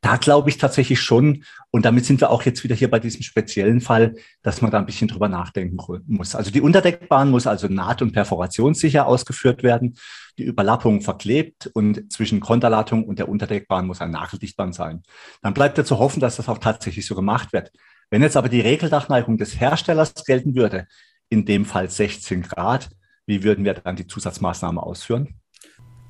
da 0.00 0.16
glaube 0.16 0.48
ich 0.48 0.58
tatsächlich 0.58 1.00
schon, 1.00 1.42
und 1.70 1.84
damit 1.84 2.04
sind 2.04 2.20
wir 2.20 2.30
auch 2.30 2.42
jetzt 2.42 2.62
wieder 2.62 2.76
hier 2.76 2.88
bei 2.88 3.00
diesem 3.00 3.22
speziellen 3.22 3.80
Fall, 3.80 4.14
dass 4.42 4.62
man 4.62 4.70
da 4.70 4.78
ein 4.78 4.86
bisschen 4.86 5.08
drüber 5.08 5.28
nachdenken 5.28 5.76
muss. 6.06 6.36
Also 6.36 6.52
die 6.52 6.60
Unterdeckbahn 6.60 7.30
muss 7.30 7.48
also 7.48 7.66
naht- 7.66 8.00
und 8.00 8.12
perforationssicher 8.12 9.06
ausgeführt 9.06 9.64
werden, 9.64 9.96
die 10.38 10.44
Überlappung 10.44 11.00
verklebt 11.00 11.68
und 11.74 12.12
zwischen 12.12 12.38
Konterlatung 12.38 13.04
und 13.04 13.18
der 13.18 13.28
Unterdeckbahn 13.28 13.88
muss 13.88 14.00
ein 14.00 14.12
Nageldichtband 14.12 14.74
sein. 14.74 15.02
Dann 15.42 15.52
bleibt 15.52 15.78
ja 15.78 15.84
zu 15.84 15.98
hoffen, 15.98 16.20
dass 16.20 16.36
das 16.36 16.48
auch 16.48 16.58
tatsächlich 16.58 17.06
so 17.06 17.16
gemacht 17.16 17.52
wird. 17.52 17.72
Wenn 18.10 18.22
jetzt 18.22 18.36
aber 18.36 18.48
die 18.48 18.60
Regeldachneigung 18.60 19.36
des 19.36 19.60
Herstellers 19.60 20.14
gelten 20.24 20.54
würde, 20.54 20.86
in 21.28 21.44
dem 21.44 21.64
Fall 21.64 21.90
16 21.90 22.42
Grad, 22.42 22.90
wie 23.26 23.42
würden 23.42 23.64
wir 23.64 23.74
dann 23.74 23.96
die 23.96 24.06
Zusatzmaßnahme 24.06 24.82
ausführen? 24.82 25.34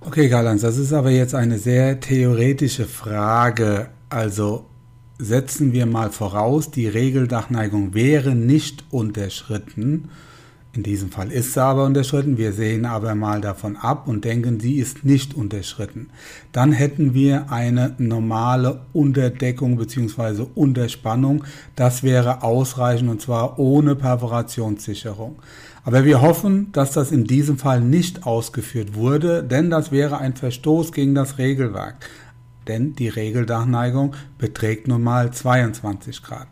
Okay, 0.00 0.28
Galans, 0.28 0.62
das 0.62 0.78
ist 0.78 0.92
aber 0.92 1.10
jetzt 1.10 1.34
eine 1.34 1.58
sehr 1.58 1.98
theoretische 1.98 2.84
Frage. 2.84 3.90
Also 4.08 4.70
setzen 5.18 5.72
wir 5.72 5.86
mal 5.86 6.10
voraus, 6.10 6.70
die 6.70 6.86
Regeldachneigung 6.86 7.94
wäre 7.94 8.36
nicht 8.36 8.84
unterschritten. 8.90 10.10
In 10.78 10.84
diesem 10.84 11.10
Fall 11.10 11.32
ist 11.32 11.54
sie 11.54 11.60
aber 11.60 11.84
unterschritten. 11.84 12.38
Wir 12.38 12.52
sehen 12.52 12.84
aber 12.84 13.16
mal 13.16 13.40
davon 13.40 13.76
ab 13.76 14.06
und 14.06 14.24
denken, 14.24 14.60
sie 14.60 14.76
ist 14.78 15.04
nicht 15.04 15.34
unterschritten. 15.34 16.08
Dann 16.52 16.70
hätten 16.70 17.14
wir 17.14 17.50
eine 17.50 17.96
normale 17.98 18.82
Unterdeckung 18.92 19.76
bzw. 19.76 20.46
Unterspannung. 20.54 21.42
Das 21.74 22.04
wäre 22.04 22.44
ausreichend 22.44 23.10
und 23.10 23.20
zwar 23.20 23.58
ohne 23.58 23.96
Perforationssicherung. 23.96 25.40
Aber 25.82 26.04
wir 26.04 26.22
hoffen, 26.22 26.70
dass 26.70 26.92
das 26.92 27.10
in 27.10 27.24
diesem 27.24 27.58
Fall 27.58 27.80
nicht 27.80 28.24
ausgeführt 28.24 28.94
wurde, 28.94 29.42
denn 29.42 29.70
das 29.70 29.90
wäre 29.90 30.18
ein 30.18 30.36
Verstoß 30.36 30.92
gegen 30.92 31.16
das 31.16 31.38
Regelwerk 31.38 31.96
denn 32.68 32.94
die 32.94 33.08
Regeldachneigung 33.08 34.14
beträgt 34.38 34.88
nun 34.88 35.02
mal 35.02 35.32
22 35.32 36.22
Grad. 36.22 36.48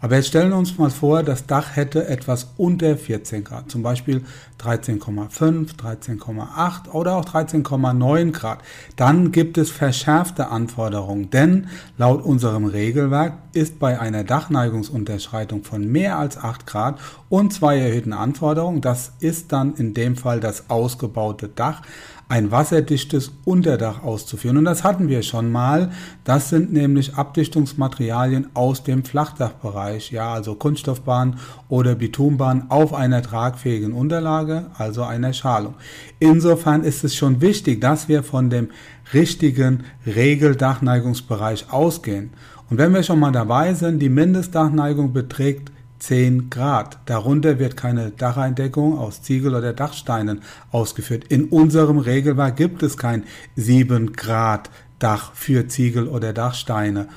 Aber 0.00 0.16
jetzt 0.16 0.28
stellen 0.28 0.50
wir 0.50 0.58
uns 0.58 0.76
mal 0.78 0.90
vor, 0.90 1.22
das 1.22 1.46
Dach 1.46 1.74
hätte 1.74 2.06
etwas 2.06 2.52
unter 2.56 2.96
14 2.96 3.44
Grad, 3.44 3.70
zum 3.70 3.82
Beispiel 3.82 4.22
13,5, 4.62 5.76
13,8 5.76 6.90
oder 6.90 7.16
auch 7.16 7.24
13,9 7.24 8.32
Grad. 8.32 8.58
Dann 8.96 9.32
gibt 9.32 9.58
es 9.58 9.70
verschärfte 9.70 10.48
Anforderungen, 10.48 11.30
denn 11.30 11.68
laut 11.98 12.22
unserem 12.22 12.66
Regelwerk 12.66 13.34
ist 13.52 13.78
bei 13.78 13.98
einer 13.98 14.22
Dachneigungsunterschreitung 14.22 15.64
von 15.64 15.90
mehr 15.90 16.18
als 16.18 16.36
8 16.36 16.66
Grad 16.66 17.00
und 17.28 17.52
zwei 17.52 17.78
erhöhten 17.78 18.12
Anforderungen, 18.12 18.82
das 18.82 19.12
ist 19.20 19.50
dann 19.50 19.74
in 19.74 19.94
dem 19.94 20.16
Fall 20.16 20.40
das 20.40 20.70
ausgebaute 20.70 21.48
Dach, 21.48 21.82
ein 22.28 22.50
wasserdichtes 22.50 23.32
Unterdach 23.44 24.02
auszuführen. 24.02 24.56
Und 24.56 24.64
das 24.64 24.82
hatten 24.82 25.08
wir 25.08 25.22
schon 25.22 25.52
mal. 25.52 25.92
Das 26.24 26.48
sind 26.48 26.72
nämlich 26.72 27.14
Abdichtungsmaterialien 27.14 28.48
aus 28.54 28.82
dem 28.82 29.04
Flachdachbereich, 29.04 30.10
ja, 30.10 30.32
also 30.32 30.56
Kunststoffbahn 30.56 31.36
oder 31.68 31.94
Bitumbahn 31.94 32.66
auf 32.68 32.94
einer 32.94 33.22
tragfähigen 33.22 33.92
Unterlage, 33.92 34.66
also 34.76 35.04
einer 35.04 35.32
Schalung. 35.32 35.74
Insofern 36.18 36.82
ist 36.82 37.04
es 37.04 37.14
schon 37.14 37.40
wichtig, 37.40 37.80
dass 37.80 38.08
wir 38.08 38.24
von 38.24 38.50
dem 38.50 38.70
richtigen 39.14 39.84
Regeldachneigungsbereich 40.04 41.66
ausgehen. 41.70 42.30
Und 42.68 42.78
wenn 42.78 42.92
wir 42.92 43.04
schon 43.04 43.20
mal 43.20 43.30
dabei 43.30 43.74
sind, 43.74 44.00
die 44.00 44.08
Mindestdachneigung 44.08 45.12
beträgt 45.12 45.70
10 45.98 46.50
Grad. 46.50 46.98
Darunter 47.06 47.58
wird 47.58 47.76
keine 47.76 48.10
Dacheindeckung 48.10 48.98
aus 48.98 49.22
Ziegel 49.22 49.54
oder 49.54 49.72
Dachsteinen 49.72 50.42
ausgeführt. 50.70 51.24
In 51.28 51.44
unserem 51.46 51.98
Regelwerk 51.98 52.56
gibt 52.56 52.82
es 52.82 52.96
kein 52.96 53.24
7 53.56 54.12
Grad 54.12 54.70
Dach 54.98 55.32
für 55.34 55.68
Ziegel 55.68 56.08
oder 56.08 56.32
Dachsteine 56.32 57.08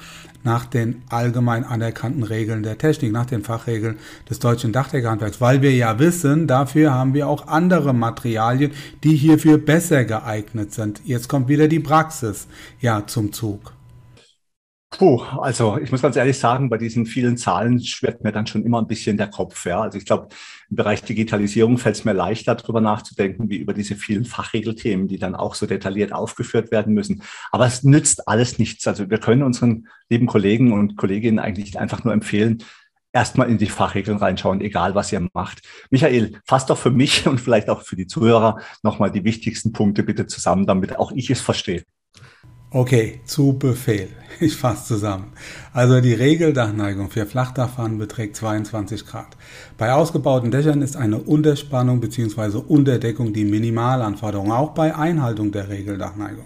nach 0.44 0.66
den 0.66 1.02
allgemein 1.10 1.66
anerkannten 1.66 2.24
Regeln 2.24 2.64
der 2.64 2.78
Technik, 2.78 3.12
nach 3.12 3.26
den 3.26 3.44
Fachregeln 3.44 3.98
des 4.30 4.40
deutschen 4.40 4.72
Dachdeckerhandwerks, 4.72 5.42
weil 5.42 5.62
wir 5.62 5.74
ja 5.74 6.00
wissen, 6.00 6.48
dafür 6.48 6.94
haben 6.94 7.14
wir 7.14 7.28
auch 7.28 7.48
andere 7.48 7.94
Materialien, 7.94 8.72
die 9.04 9.16
hierfür 9.16 9.58
besser 9.58 10.06
geeignet 10.06 10.74
sind. 10.74 11.02
Jetzt 11.04 11.28
kommt 11.28 11.50
wieder 11.50 11.68
die 11.68 11.80
Praxis 11.80 12.48
ja 12.80 13.06
zum 13.06 13.34
Zug. 13.34 13.74
Puh, 14.92 15.22
also 15.22 15.78
ich 15.78 15.92
muss 15.92 16.02
ganz 16.02 16.16
ehrlich 16.16 16.40
sagen, 16.40 16.68
bei 16.68 16.78
diesen 16.78 17.06
vielen 17.06 17.38
Zahlen 17.38 17.80
schwirrt 17.80 18.24
mir 18.24 18.32
dann 18.32 18.48
schon 18.48 18.64
immer 18.64 18.82
ein 18.82 18.88
bisschen 18.88 19.18
der 19.18 19.28
Kopf. 19.28 19.66
Ja. 19.66 19.82
Also 19.82 20.00
ich 20.00 20.06
glaube, 20.06 20.30
im 20.70 20.76
Bereich 20.76 21.04
Digitalisierung 21.04 21.78
fällt 21.78 21.96
es 21.96 22.06
mir 22.06 22.14
leichter, 22.14 22.56
darüber 22.56 22.82
nachzudenken, 22.82 23.50
wie 23.50 23.58
über 23.58 23.74
diese 23.74 23.96
vielen 23.96 24.26
Fachregelthemen, 24.26 25.08
die 25.08 25.20
dann 25.20 25.36
auch 25.36 25.54
so 25.54 25.68
detailliert 25.68 26.12
aufgeführt 26.12 26.72
werden 26.72 26.96
müssen. 26.96 27.22
Aber 27.52 27.68
es 27.68 27.84
nützt 27.84 28.28
alles 28.28 28.58
nichts. 28.58 28.88
Also 28.88 29.10
wir 29.12 29.20
können 29.20 29.44
unseren 29.44 29.88
lieben 30.10 30.26
Kollegen 30.26 30.74
und 30.74 30.98
Kolleginnen 30.98 31.38
eigentlich 31.38 31.80
einfach 31.80 32.04
nur 32.04 32.14
empfehlen, 32.14 32.64
erstmal 33.14 33.50
in 33.50 33.60
die 33.60 33.68
Fachregeln 33.68 34.18
reinschauen, 34.18 34.60
egal 34.62 34.96
was 34.96 35.12
ihr 35.12 35.28
macht. 35.34 35.62
Michael, 35.92 36.40
fass 36.46 36.66
doch 36.66 36.78
für 36.78 36.92
mich 36.92 37.28
und 37.28 37.40
vielleicht 37.40 37.70
auch 37.70 37.84
für 37.84 37.96
die 37.96 38.08
Zuhörer 38.08 38.60
nochmal 38.82 39.12
die 39.12 39.24
wichtigsten 39.24 39.72
Punkte 39.72 40.04
bitte 40.04 40.26
zusammen, 40.26 40.66
damit 40.66 40.98
auch 40.98 41.12
ich 41.12 41.30
es 41.30 41.42
verstehe. 41.42 41.84
Okay, 42.72 43.20
zu 43.26 43.54
Befehl. 43.54 44.10
Ich 44.42 44.56
fasse 44.56 44.86
zusammen. 44.86 45.34
Also 45.74 46.00
die 46.02 46.14
Regeldachneigung 46.14 47.10
für 47.10 47.26
Flachdachpfannen 47.26 47.98
beträgt 47.98 48.36
22 48.36 49.08
Grad. 49.08 49.36
Bei 49.78 49.92
ausgebauten 49.92 50.52
Dächern 50.52 50.84
ist 50.84 50.96
eine 50.96 51.18
Unterspannung 51.18 52.00
bzw. 52.00 52.60
Unterdeckung 52.60 53.34
die 53.34 53.44
Minimalanforderung, 53.44 54.52
auch 54.52 54.70
bei 54.76 54.96
Einhaltung 54.96 55.52
der 55.52 55.68
Regeldachneigung. 55.68 56.46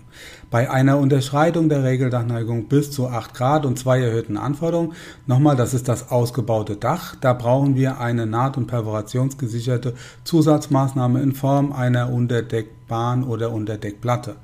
Bei 0.49 0.71
einer 0.71 0.97
Unterschreitung 0.97 1.67
der 1.67 1.83
Regeldachneigung 1.83 2.69
bis 2.69 2.89
zu 2.89 3.09
8 3.09 3.33
Grad 3.33 3.65
und 3.65 3.77
zwei 3.77 3.99
erhöhten 3.99 4.37
Anforderungen, 4.37 4.93
nochmal, 5.27 5.57
das 5.57 5.73
ist 5.73 5.89
das 5.89 6.09
ausgebaute 6.09 6.77
Dach, 6.77 7.15
da 7.19 7.33
brauchen 7.33 7.75
wir 7.75 7.99
eine 7.99 8.25
naht- 8.25 8.57
und 8.57 8.67
perforationsgesicherte 8.67 9.93
Zusatzmaßnahme 10.23 11.21
in 11.21 11.33
Form 11.33 11.73
einer 11.73 12.11
Unterdeckbahn 12.11 13.23
oder 13.25 13.51
Unterdeckplatte. 13.51 14.37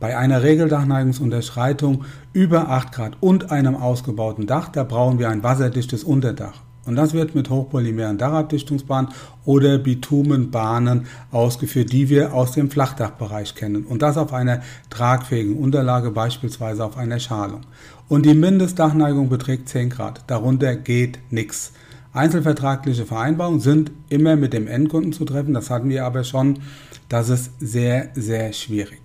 Bei 0.00 0.16
einer 0.16 0.42
Regeldachneigungsunterschreitung 0.42 2.04
über 2.32 2.68
8 2.68 2.92
Grad 2.92 3.16
und 3.20 3.50
einem 3.50 3.76
ausgebauten 3.76 4.46
Dach, 4.46 4.68
da 4.68 4.84
brauchen 4.84 5.18
wir 5.18 5.28
ein 5.30 5.42
wasserdichtes 5.42 6.04
Unterdach. 6.04 6.60
Und 6.86 6.96
das 6.96 7.14
wird 7.14 7.34
mit 7.34 7.48
hochpolymeren 7.48 8.18
Dachabdichtungsbahnen 8.18 9.10
oder 9.44 9.78
Bitumenbahnen 9.78 11.06
ausgeführt, 11.30 11.92
die 11.92 12.10
wir 12.10 12.34
aus 12.34 12.52
dem 12.52 12.70
Flachdachbereich 12.70 13.54
kennen. 13.54 13.84
Und 13.84 14.02
das 14.02 14.18
auf 14.18 14.32
einer 14.34 14.60
tragfähigen 14.90 15.56
Unterlage, 15.56 16.10
beispielsweise 16.10 16.84
auf 16.84 16.98
einer 16.98 17.20
Schalung. 17.20 17.62
Und 18.08 18.26
die 18.26 18.34
Mindestdachneigung 18.34 19.30
beträgt 19.30 19.68
10 19.70 19.90
Grad. 19.90 20.24
Darunter 20.26 20.76
geht 20.76 21.18
nichts. 21.30 21.72
Einzelvertragliche 22.12 23.06
Vereinbarungen 23.06 23.60
sind 23.60 23.90
immer 24.08 24.36
mit 24.36 24.52
dem 24.52 24.68
Endkunden 24.68 25.12
zu 25.12 25.24
treffen. 25.24 25.54
Das 25.54 25.70
hatten 25.70 25.88
wir 25.88 26.04
aber 26.04 26.22
schon. 26.22 26.58
Das 27.08 27.28
ist 27.28 27.52
sehr, 27.58 28.10
sehr 28.14 28.52
schwierig. 28.52 29.00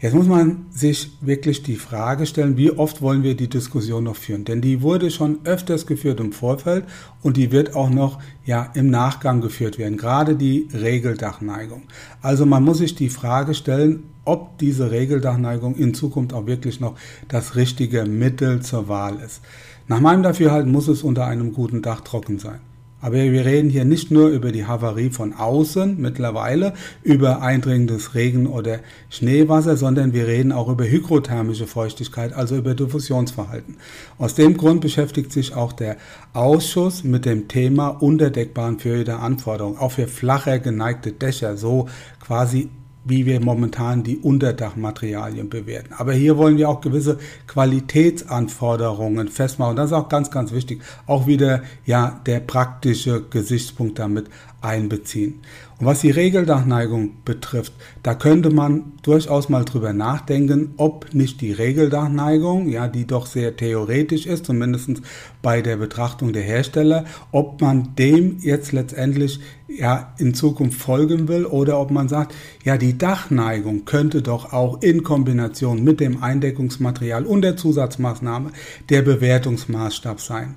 Jetzt 0.00 0.14
muss 0.14 0.26
man 0.26 0.66
sich 0.70 1.12
wirklich 1.20 1.62
die 1.62 1.76
Frage 1.76 2.26
stellen, 2.26 2.56
wie 2.56 2.70
oft 2.70 3.00
wollen 3.00 3.22
wir 3.22 3.36
die 3.36 3.48
Diskussion 3.48 4.04
noch 4.04 4.16
führen? 4.16 4.44
Denn 4.44 4.60
die 4.60 4.82
wurde 4.82 5.10
schon 5.10 5.38
öfters 5.44 5.86
geführt 5.86 6.20
im 6.20 6.32
Vorfeld 6.32 6.84
und 7.22 7.36
die 7.36 7.52
wird 7.52 7.74
auch 7.74 7.90
noch 7.90 8.18
ja 8.44 8.70
im 8.74 8.90
Nachgang 8.90 9.40
geführt 9.40 9.78
werden, 9.78 9.96
gerade 9.96 10.36
die 10.36 10.68
Regeldachneigung. 10.72 11.82
Also 12.20 12.44
man 12.44 12.64
muss 12.64 12.78
sich 12.78 12.94
die 12.94 13.08
Frage 13.08 13.54
stellen, 13.54 14.04
ob 14.24 14.58
diese 14.58 14.90
Regeldachneigung 14.90 15.76
in 15.76 15.94
Zukunft 15.94 16.32
auch 16.32 16.46
wirklich 16.46 16.80
noch 16.80 16.96
das 17.28 17.56
richtige 17.56 18.04
Mittel 18.04 18.60
zur 18.62 18.88
Wahl 18.88 19.20
ist. 19.20 19.42
Nach 19.86 20.00
meinem 20.00 20.22
Dafürhalten 20.22 20.72
muss 20.72 20.88
es 20.88 21.02
unter 21.02 21.26
einem 21.26 21.52
guten 21.52 21.82
Dach 21.82 22.00
trocken 22.00 22.38
sein. 22.38 22.60
Aber 23.04 23.16
wir 23.16 23.44
reden 23.44 23.68
hier 23.68 23.84
nicht 23.84 24.10
nur 24.10 24.28
über 24.28 24.50
die 24.50 24.64
Havarie 24.64 25.10
von 25.10 25.34
außen 25.34 26.00
mittlerweile, 26.00 26.72
über 27.02 27.42
eindringendes 27.42 28.14
Regen- 28.14 28.46
oder 28.46 28.78
Schneewasser, 29.10 29.76
sondern 29.76 30.14
wir 30.14 30.26
reden 30.26 30.52
auch 30.52 30.70
über 30.70 30.84
hygrothermische 30.84 31.66
Feuchtigkeit, 31.66 32.32
also 32.32 32.56
über 32.56 32.74
Diffusionsverhalten. 32.74 33.76
Aus 34.16 34.36
dem 34.36 34.56
Grund 34.56 34.80
beschäftigt 34.80 35.32
sich 35.32 35.54
auch 35.54 35.74
der 35.74 35.98
Ausschuss 36.32 37.04
mit 37.04 37.26
dem 37.26 37.46
Thema 37.46 37.88
unterdeckbaren 37.88 38.78
für 38.78 39.06
Anforderungen, 39.18 39.76
auch 39.76 39.92
für 39.92 40.08
flacher 40.08 40.58
geneigte 40.58 41.12
Dächer, 41.12 41.58
so 41.58 41.90
quasi 42.20 42.70
wie 43.04 43.26
wir 43.26 43.40
momentan 43.40 44.02
die 44.02 44.16
Unterdachmaterialien 44.16 45.48
bewerten. 45.48 45.92
Aber 45.96 46.12
hier 46.12 46.36
wollen 46.38 46.56
wir 46.56 46.68
auch 46.68 46.80
gewisse 46.80 47.18
Qualitätsanforderungen 47.46 49.28
festmachen. 49.28 49.76
Das 49.76 49.86
ist 49.86 49.92
auch 49.92 50.08
ganz, 50.08 50.30
ganz 50.30 50.52
wichtig. 50.52 50.82
Auch 51.06 51.26
wieder 51.26 51.62
ja 51.84 52.20
der 52.26 52.40
praktische 52.40 53.22
Gesichtspunkt 53.28 53.98
damit 53.98 54.26
einbeziehen. 54.62 55.40
Was 55.84 56.00
die 56.00 56.10
Regeldachneigung 56.10 57.16
betrifft, 57.26 57.74
da 58.02 58.14
könnte 58.14 58.48
man 58.48 58.94
durchaus 59.02 59.50
mal 59.50 59.66
drüber 59.66 59.92
nachdenken, 59.92 60.72
ob 60.78 61.12
nicht 61.12 61.42
die 61.42 61.52
Regeldachneigung, 61.52 62.70
ja, 62.70 62.88
die 62.88 63.06
doch 63.06 63.26
sehr 63.26 63.54
theoretisch 63.54 64.24
ist, 64.24 64.46
zumindest 64.46 65.02
bei 65.42 65.60
der 65.60 65.76
Betrachtung 65.76 66.32
der 66.32 66.42
Hersteller, 66.42 67.04
ob 67.32 67.60
man 67.60 67.94
dem 67.96 68.38
jetzt 68.38 68.72
letztendlich 68.72 69.40
ja 69.68 70.14
in 70.16 70.32
Zukunft 70.32 70.80
folgen 70.80 71.28
will 71.28 71.44
oder 71.44 71.78
ob 71.78 71.90
man 71.90 72.08
sagt, 72.08 72.34
ja, 72.64 72.78
die 72.78 72.96
Dachneigung 72.96 73.84
könnte 73.84 74.22
doch 74.22 74.54
auch 74.54 74.80
in 74.80 75.02
Kombination 75.02 75.84
mit 75.84 76.00
dem 76.00 76.22
Eindeckungsmaterial 76.22 77.26
und 77.26 77.42
der 77.42 77.58
Zusatzmaßnahme 77.58 78.52
der 78.88 79.02
Bewertungsmaßstab 79.02 80.18
sein. 80.22 80.54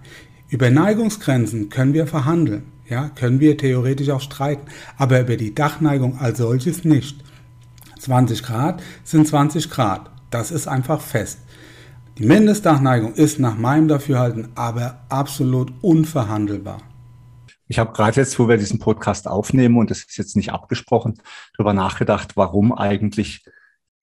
Über 0.47 0.69
Neigungsgrenzen 0.69 1.67
können 1.67 1.93
wir 1.93 2.07
verhandeln. 2.07 2.76
Ja, 2.89 3.09
können 3.09 3.39
wir 3.39 3.57
theoretisch 3.57 4.09
auch 4.09 4.21
streiten, 4.21 4.67
aber 4.97 5.19
über 5.21 5.35
die 5.35 5.53
Dachneigung 5.53 6.19
als 6.19 6.37
solches 6.37 6.85
nicht. 6.85 7.17
20 7.99 8.43
Grad 8.43 8.81
sind 9.03 9.27
20 9.27 9.69
Grad. 9.69 10.09
Das 10.29 10.51
ist 10.51 10.67
einfach 10.67 11.01
fest. 11.01 11.39
Die 12.17 12.25
Mindestdachneigung 12.25 13.13
ist 13.13 13.39
nach 13.39 13.57
meinem 13.57 13.87
Dafürhalten 13.87 14.49
aber 14.55 15.05
absolut 15.09 15.71
unverhandelbar. 15.81 16.81
Ich 17.67 17.79
habe 17.79 17.91
gerade 17.91 18.21
jetzt, 18.21 18.39
wo 18.39 18.47
wir 18.47 18.57
diesen 18.57 18.79
Podcast 18.79 19.27
aufnehmen, 19.27 19.77
und 19.77 19.91
das 19.91 19.99
ist 19.99 20.17
jetzt 20.17 20.35
nicht 20.37 20.53
abgesprochen, 20.53 21.21
darüber 21.57 21.73
nachgedacht, 21.73 22.37
warum 22.37 22.71
eigentlich 22.71 23.43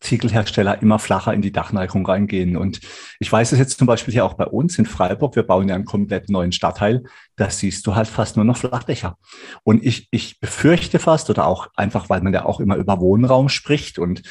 Ziegelhersteller 0.01 0.83
immer 0.83 0.99
flacher 0.99 1.33
in 1.33 1.43
die 1.43 1.51
Dachneigung 1.51 2.07
reingehen. 2.07 2.57
Und 2.57 2.81
ich 3.19 3.33
weiß 3.33 3.53
es 3.53 3.59
jetzt 3.59 3.79
zum 3.79 3.87
Beispiel 3.87 4.13
hier 4.13 4.27
auch 4.27 4.35
bei 4.35 4.47
uns 4.47 4.79
in 4.79 4.87
Freiburg. 4.87 5.35
Wir 5.35 5.45
bauen 5.45 5.69
ja 5.69 5.75
einen 5.75 5.87
komplett 5.87 6.29
neuen 6.29 6.53
Stadtteil. 6.53 7.05
Da 7.37 7.51
siehst 7.51 7.87
du 7.87 7.97
halt 7.97 8.07
fast 8.07 8.37
nur 8.37 8.45
noch 8.45 8.57
Flachdächer. 8.57 9.19
Und 9.65 9.85
ich, 9.85 10.07
ich 10.13 10.39
befürchte 10.39 11.01
fast, 11.01 11.31
oder 11.31 11.47
auch 11.47 11.69
einfach, 11.75 12.09
weil 12.09 12.21
man 12.21 12.33
ja 12.33 12.45
auch 12.45 12.61
immer 12.61 12.77
über 12.77 13.01
Wohnraum 13.01 13.49
spricht 13.49 13.99
und 13.99 14.23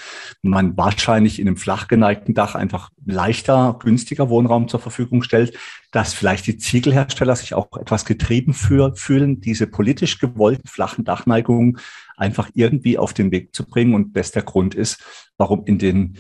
man 0.42 0.78
wahrscheinlich 0.78 1.40
in 1.40 1.48
einem 1.48 1.58
flach 1.58 1.88
geneigten 1.90 2.34
Dach 2.34 2.56
einfach 2.56 2.92
leichter, 3.06 3.78
günstiger 3.82 4.30
Wohnraum 4.30 4.70
zur 4.70 4.80
Verfügung 4.80 5.22
stellt, 5.22 5.58
dass 5.92 6.14
vielleicht 6.14 6.48
die 6.48 6.58
Ziegelhersteller 6.58 7.36
sich 7.36 7.54
auch 7.54 7.68
etwas 7.78 8.06
getrieben 8.06 8.54
für, 8.54 8.96
fühlen, 8.96 9.42
diese 9.42 9.68
politisch 9.68 10.20
gewollten 10.20 10.68
flachen 10.68 11.04
Dachneigungen 11.04 11.80
einfach 12.16 12.50
irgendwie 12.54 12.98
auf 12.98 13.14
den 13.14 13.32
Weg 13.32 13.54
zu 13.54 13.66
bringen. 13.66 13.94
Und 13.96 14.16
das 14.16 14.32
der 14.32 14.44
Grund 14.44 14.76
ist, 14.76 15.04
warum 15.38 15.66
in 15.66 15.78
den, 15.78 16.18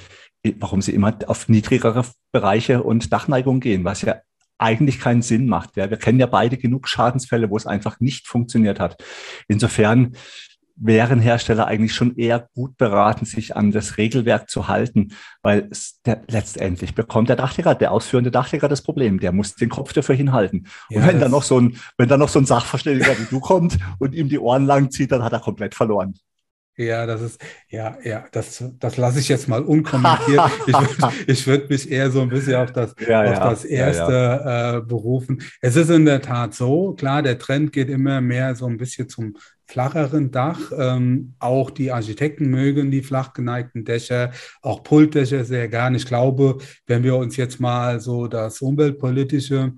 warum 0.60 0.82
sie 0.82 0.94
immer 0.94 1.18
auf 1.28 1.48
niedrigere 1.48 2.06
Bereiche 2.32 2.84
und 2.84 3.14
Dachneigung 3.14 3.60
gehen, 3.62 3.84
was 3.84 4.02
ja 4.02 4.18
eigentlich 4.64 5.00
keinen 5.00 5.22
Sinn 5.22 5.48
macht. 5.48 5.76
Ja, 5.76 5.90
wir 5.90 5.98
kennen 5.98 6.20
ja 6.20 6.26
beide 6.26 6.58
genug 6.58 6.88
Schadensfälle, 6.88 7.50
wo 7.50 7.58
es 7.58 7.68
einfach 7.68 8.00
nicht 8.00 8.28
funktioniert 8.28 8.80
hat. 8.80 9.04
Insofern 9.48 10.14
wären 10.76 11.20
Hersteller 11.20 11.68
eigentlich 11.68 11.94
schon 11.94 12.16
eher 12.16 12.48
gut 12.56 12.78
beraten, 12.78 13.26
sich 13.26 13.56
an 13.56 13.72
das 13.72 13.98
Regelwerk 13.98 14.50
zu 14.50 14.68
halten, 14.68 15.14
weil 15.44 15.70
der, 16.06 16.24
letztendlich 16.28 16.96
bekommt 16.96 17.30
der 17.30 17.36
Dachdecker, 17.36 17.76
der 17.76 17.92
ausführende 17.92 18.32
Dachdecker 18.32 18.68
das 18.68 18.82
Problem. 18.82 19.20
Der 19.20 19.32
muss 19.32 19.56
den 19.56 19.70
Kopf 19.70 19.94
dafür 19.94 20.16
hinhalten. 20.16 20.68
Ja, 20.90 21.02
und 21.02 21.08
wenn 21.08 21.20
dann 21.20 21.32
noch 21.32 21.44
so 21.44 21.60
ein, 21.60 21.78
wenn 21.98 22.10
dann 22.10 22.20
noch 22.20 22.30
so 22.30 22.40
ein 22.40 22.46
Sachverständiger 22.46 23.18
wie 23.20 23.28
du 23.30 23.40
kommt 23.40 23.78
und 24.00 24.16
ihm 24.16 24.30
die 24.30 24.40
Ohren 24.40 24.66
lang 24.66 24.90
zieht, 24.90 25.12
dann 25.12 25.24
hat 25.24 25.34
er 25.34 25.40
komplett 25.40 25.76
verloren. 25.76 26.16
Ja, 26.76 27.06
das 27.06 27.22
ist, 27.22 27.42
ja, 27.70 27.98
ja, 28.04 28.26
das, 28.32 28.64
das 28.80 28.98
lasse 28.98 29.20
ich 29.20 29.30
jetzt 29.30 29.48
mal 29.48 29.62
unkommentiert. 29.62 30.42
ich 30.66 30.74
würde 30.74 31.14
ich 31.28 31.48
würd 31.48 31.70
mich 31.70 31.92
eher 31.92 32.10
so 32.10 32.22
ein 32.22 32.30
bisschen 32.30 32.56
auf 32.56 32.72
das, 32.72 32.96
ja, 33.08 33.22
auf 33.22 33.38
ja, 33.38 33.50
das 33.50 33.66
erste 33.66 34.12
ja, 34.12 34.78
äh, 34.78 34.82
berufen. 34.82 35.44
Es 35.62 35.76
ist 35.76 35.92
in 35.92 36.06
der 36.06 36.22
Tat 36.22 36.56
so, 36.56 36.94
klar, 36.94 37.22
der 37.22 37.38
Trend 37.38 37.74
geht 37.74 37.90
immer 37.90 38.22
mehr 38.22 38.56
so 38.56 38.66
ein 38.66 38.78
bisschen 38.78 39.08
zum 39.08 39.36
flacheren 39.68 40.32
Dach. 40.32 40.72
Ähm, 40.78 41.34
auch 41.40 41.70
die 41.70 41.92
Architekten 41.92 42.50
mögen 42.50 42.92
die 42.92 43.02
flach 43.02 43.34
geneigten 43.34 43.86
Dächer, 43.86 44.32
auch 44.62 44.84
Pultdächer 44.84 45.46
sehr 45.46 45.68
gern. 45.68 45.96
Ich 45.96 46.06
glaube, 46.06 46.58
wenn 46.86 47.04
wir 47.04 47.16
uns 47.16 47.38
jetzt 47.38 47.60
mal 47.60 48.00
so 48.00 48.28
das 48.28 48.62
umweltpolitische 48.62 49.74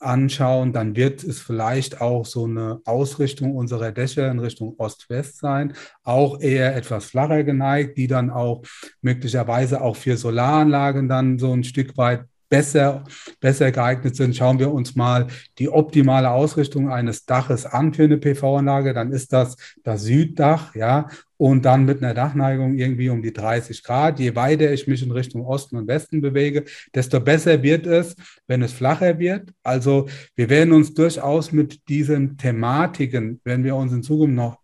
anschauen, 0.00 0.72
dann 0.72 0.96
wird 0.96 1.22
es 1.22 1.40
vielleicht 1.40 2.00
auch 2.00 2.24
so 2.24 2.44
eine 2.44 2.80
Ausrichtung 2.84 3.54
unserer 3.54 3.92
Dächer 3.92 4.30
in 4.30 4.38
Richtung 4.38 4.74
Ost-West 4.78 5.38
sein, 5.38 5.74
auch 6.02 6.40
eher 6.40 6.74
etwas 6.74 7.06
flacher 7.06 7.44
geneigt, 7.44 7.98
die 7.98 8.06
dann 8.06 8.30
auch 8.30 8.62
möglicherweise 9.02 9.80
auch 9.80 9.96
für 9.96 10.16
Solaranlagen 10.16 11.08
dann 11.08 11.38
so 11.38 11.52
ein 11.52 11.64
Stück 11.64 11.96
weit 11.96 12.24
besser, 12.48 13.04
besser 13.40 13.70
geeignet 13.70 14.16
sind. 14.16 14.36
Schauen 14.36 14.58
wir 14.58 14.72
uns 14.72 14.96
mal 14.96 15.28
die 15.58 15.70
optimale 15.70 16.30
Ausrichtung 16.30 16.90
eines 16.90 17.24
Daches 17.24 17.64
an 17.64 17.94
für 17.94 18.04
eine 18.04 18.18
PV-Anlage, 18.18 18.92
dann 18.92 19.12
ist 19.12 19.32
das 19.32 19.56
das 19.84 20.02
Süddach, 20.02 20.74
ja, 20.74 21.08
und 21.40 21.64
dann 21.64 21.86
mit 21.86 22.02
einer 22.02 22.12
Dachneigung 22.12 22.74
irgendwie 22.74 23.08
um 23.08 23.22
die 23.22 23.32
30 23.32 23.82
Grad. 23.82 24.20
Je 24.20 24.36
weiter 24.36 24.70
ich 24.74 24.86
mich 24.86 25.02
in 25.02 25.10
Richtung 25.10 25.46
Osten 25.46 25.76
und 25.78 25.88
Westen 25.88 26.20
bewege, 26.20 26.66
desto 26.94 27.18
besser 27.18 27.62
wird 27.62 27.86
es, 27.86 28.14
wenn 28.46 28.60
es 28.60 28.74
flacher 28.74 29.18
wird. 29.18 29.48
Also 29.62 30.06
wir 30.36 30.50
werden 30.50 30.74
uns 30.74 30.92
durchaus 30.92 31.50
mit 31.50 31.88
diesen 31.88 32.36
Thematiken, 32.36 33.40
wenn 33.42 33.64
wir 33.64 33.74
uns 33.74 33.90
in 33.90 34.02
Zukunft 34.02 34.34
noch 34.34 34.58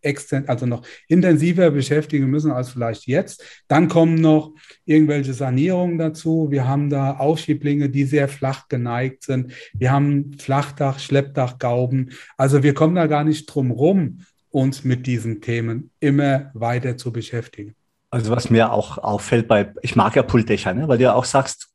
also 0.48 0.66
noch 0.66 0.86
intensiver 1.08 1.70
beschäftigen 1.70 2.26
müssen 2.26 2.50
als 2.50 2.68
vielleicht 2.68 3.06
jetzt. 3.06 3.42
Dann 3.68 3.88
kommen 3.88 4.16
noch 4.16 4.52
irgendwelche 4.84 5.32
Sanierungen 5.32 5.96
dazu. 5.96 6.48
Wir 6.50 6.68
haben 6.68 6.90
da 6.90 7.16
Aufschieblinge, 7.16 7.88
die 7.88 8.04
sehr 8.04 8.28
flach 8.28 8.68
geneigt 8.68 9.22
sind. 9.22 9.50
Wir 9.72 9.92
haben 9.92 10.36
Flachdach, 10.38 10.98
Schleppdach, 10.98 11.58
Gauben. 11.58 12.10
Also 12.36 12.62
wir 12.62 12.74
kommen 12.74 12.96
da 12.96 13.06
gar 13.06 13.24
nicht 13.24 13.46
drum 13.46 13.70
rum 13.70 14.18
uns 14.56 14.84
mit 14.84 15.06
diesen 15.06 15.42
Themen 15.42 15.90
immer 16.00 16.50
weiter 16.54 16.96
zu 16.96 17.12
beschäftigen. 17.12 17.74
Also 18.08 18.30
was 18.30 18.48
mir 18.48 18.72
auch 18.72 18.96
auffällt 18.96 19.48
bei, 19.48 19.74
ich 19.82 19.96
mag 19.96 20.16
ja 20.16 20.22
Pultdächer, 20.22 20.72
ne? 20.72 20.88
weil 20.88 20.96
du 20.96 21.04
ja 21.04 21.12
auch 21.12 21.26
sagst, 21.26 21.68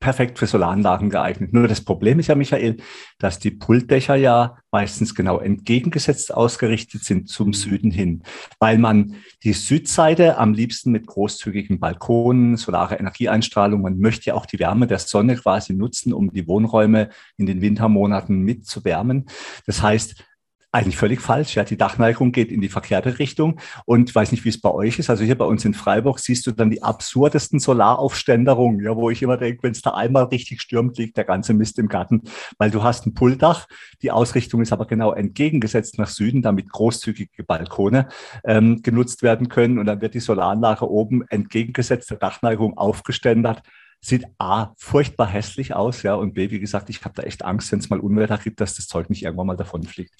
perfekt 0.00 0.38
für 0.38 0.46
Solaranlagen 0.46 1.10
geeignet. 1.10 1.52
Nur 1.52 1.68
das 1.68 1.82
Problem 1.82 2.18
ist 2.18 2.28
ja, 2.28 2.34
Michael, 2.34 2.78
dass 3.18 3.38
die 3.38 3.50
Pultdächer 3.50 4.14
ja 4.14 4.56
meistens 4.70 5.14
genau 5.14 5.40
entgegengesetzt 5.40 6.32
ausgerichtet 6.32 7.04
sind 7.04 7.28
zum 7.28 7.52
Süden 7.52 7.90
hin, 7.90 8.22
weil 8.60 8.78
man 8.78 9.16
die 9.44 9.52
Südseite 9.52 10.38
am 10.38 10.54
liebsten 10.54 10.92
mit 10.92 11.06
großzügigen 11.06 11.80
Balkonen, 11.80 12.56
solare 12.56 12.94
Energieeinstrahlung, 12.94 13.82
man 13.82 13.98
möchte 13.98 14.26
ja 14.26 14.34
auch 14.34 14.46
die 14.46 14.58
Wärme 14.58 14.86
der 14.86 15.00
Sonne 15.00 15.36
quasi 15.36 15.74
nutzen, 15.74 16.14
um 16.14 16.32
die 16.32 16.48
Wohnräume 16.48 17.10
in 17.36 17.44
den 17.44 17.60
Wintermonaten 17.60 18.40
mitzuwärmen. 18.40 19.26
Das 19.66 19.82
heißt, 19.82 20.24
eigentlich 20.72 20.96
völlig 20.96 21.20
falsch. 21.20 21.54
Ja, 21.54 21.64
die 21.64 21.76
Dachneigung 21.76 22.32
geht 22.32 22.52
in 22.52 22.60
die 22.60 22.68
verkehrte 22.68 23.18
Richtung. 23.18 23.60
Und 23.84 24.14
weiß 24.14 24.32
nicht, 24.32 24.44
wie 24.44 24.50
es 24.50 24.60
bei 24.60 24.70
euch 24.70 24.98
ist. 24.98 25.08
Also 25.08 25.24
hier 25.24 25.36
bei 25.36 25.44
uns 25.44 25.64
in 25.64 25.74
Freiburg 25.74 26.18
siehst 26.18 26.46
du 26.46 26.52
dann 26.52 26.70
die 26.70 26.82
absurdesten 26.82 27.58
Solaraufständerungen, 27.58 28.84
ja, 28.84 28.94
wo 28.94 29.10
ich 29.10 29.22
immer 29.22 29.36
denke, 29.36 29.62
wenn 29.62 29.72
es 29.72 29.82
da 29.82 29.94
einmal 29.94 30.24
richtig 30.24 30.60
stürmt, 30.60 30.98
liegt 30.98 31.16
der 31.16 31.24
ganze 31.24 31.54
Mist 31.54 31.78
im 31.78 31.88
Garten, 31.88 32.22
weil 32.58 32.70
du 32.70 32.82
hast 32.82 33.06
ein 33.06 33.14
Pulldach. 33.14 33.66
Die 34.02 34.10
Ausrichtung 34.10 34.60
ist 34.60 34.72
aber 34.72 34.86
genau 34.86 35.12
entgegengesetzt 35.12 35.98
nach 35.98 36.08
Süden, 36.08 36.42
damit 36.42 36.70
großzügige 36.70 37.44
Balkone 37.44 38.08
ähm, 38.44 38.82
genutzt 38.82 39.22
werden 39.22 39.48
können. 39.48 39.78
Und 39.78 39.86
dann 39.86 40.00
wird 40.00 40.14
die 40.14 40.20
Solaranlage 40.20 40.88
oben 40.90 41.26
entgegengesetzt 41.28 42.10
der 42.10 42.18
Dachneigung 42.18 42.76
aufgeständert 42.76 43.62
sieht 44.00 44.24
A, 44.38 44.72
furchtbar 44.76 45.26
hässlich 45.26 45.74
aus, 45.74 46.02
ja, 46.02 46.14
und 46.14 46.34
B, 46.34 46.50
wie 46.50 46.60
gesagt, 46.60 46.90
ich 46.90 47.04
habe 47.04 47.14
da 47.14 47.22
echt 47.22 47.44
Angst, 47.44 47.72
wenn 47.72 47.80
es 47.80 47.90
mal 47.90 48.00
Unwetter 48.00 48.38
gibt, 48.38 48.60
dass 48.60 48.74
das 48.74 48.86
Zeug 48.86 49.10
nicht 49.10 49.24
irgendwann 49.24 49.48
mal 49.48 49.56
davon 49.56 49.82
fliegt. 49.82 50.14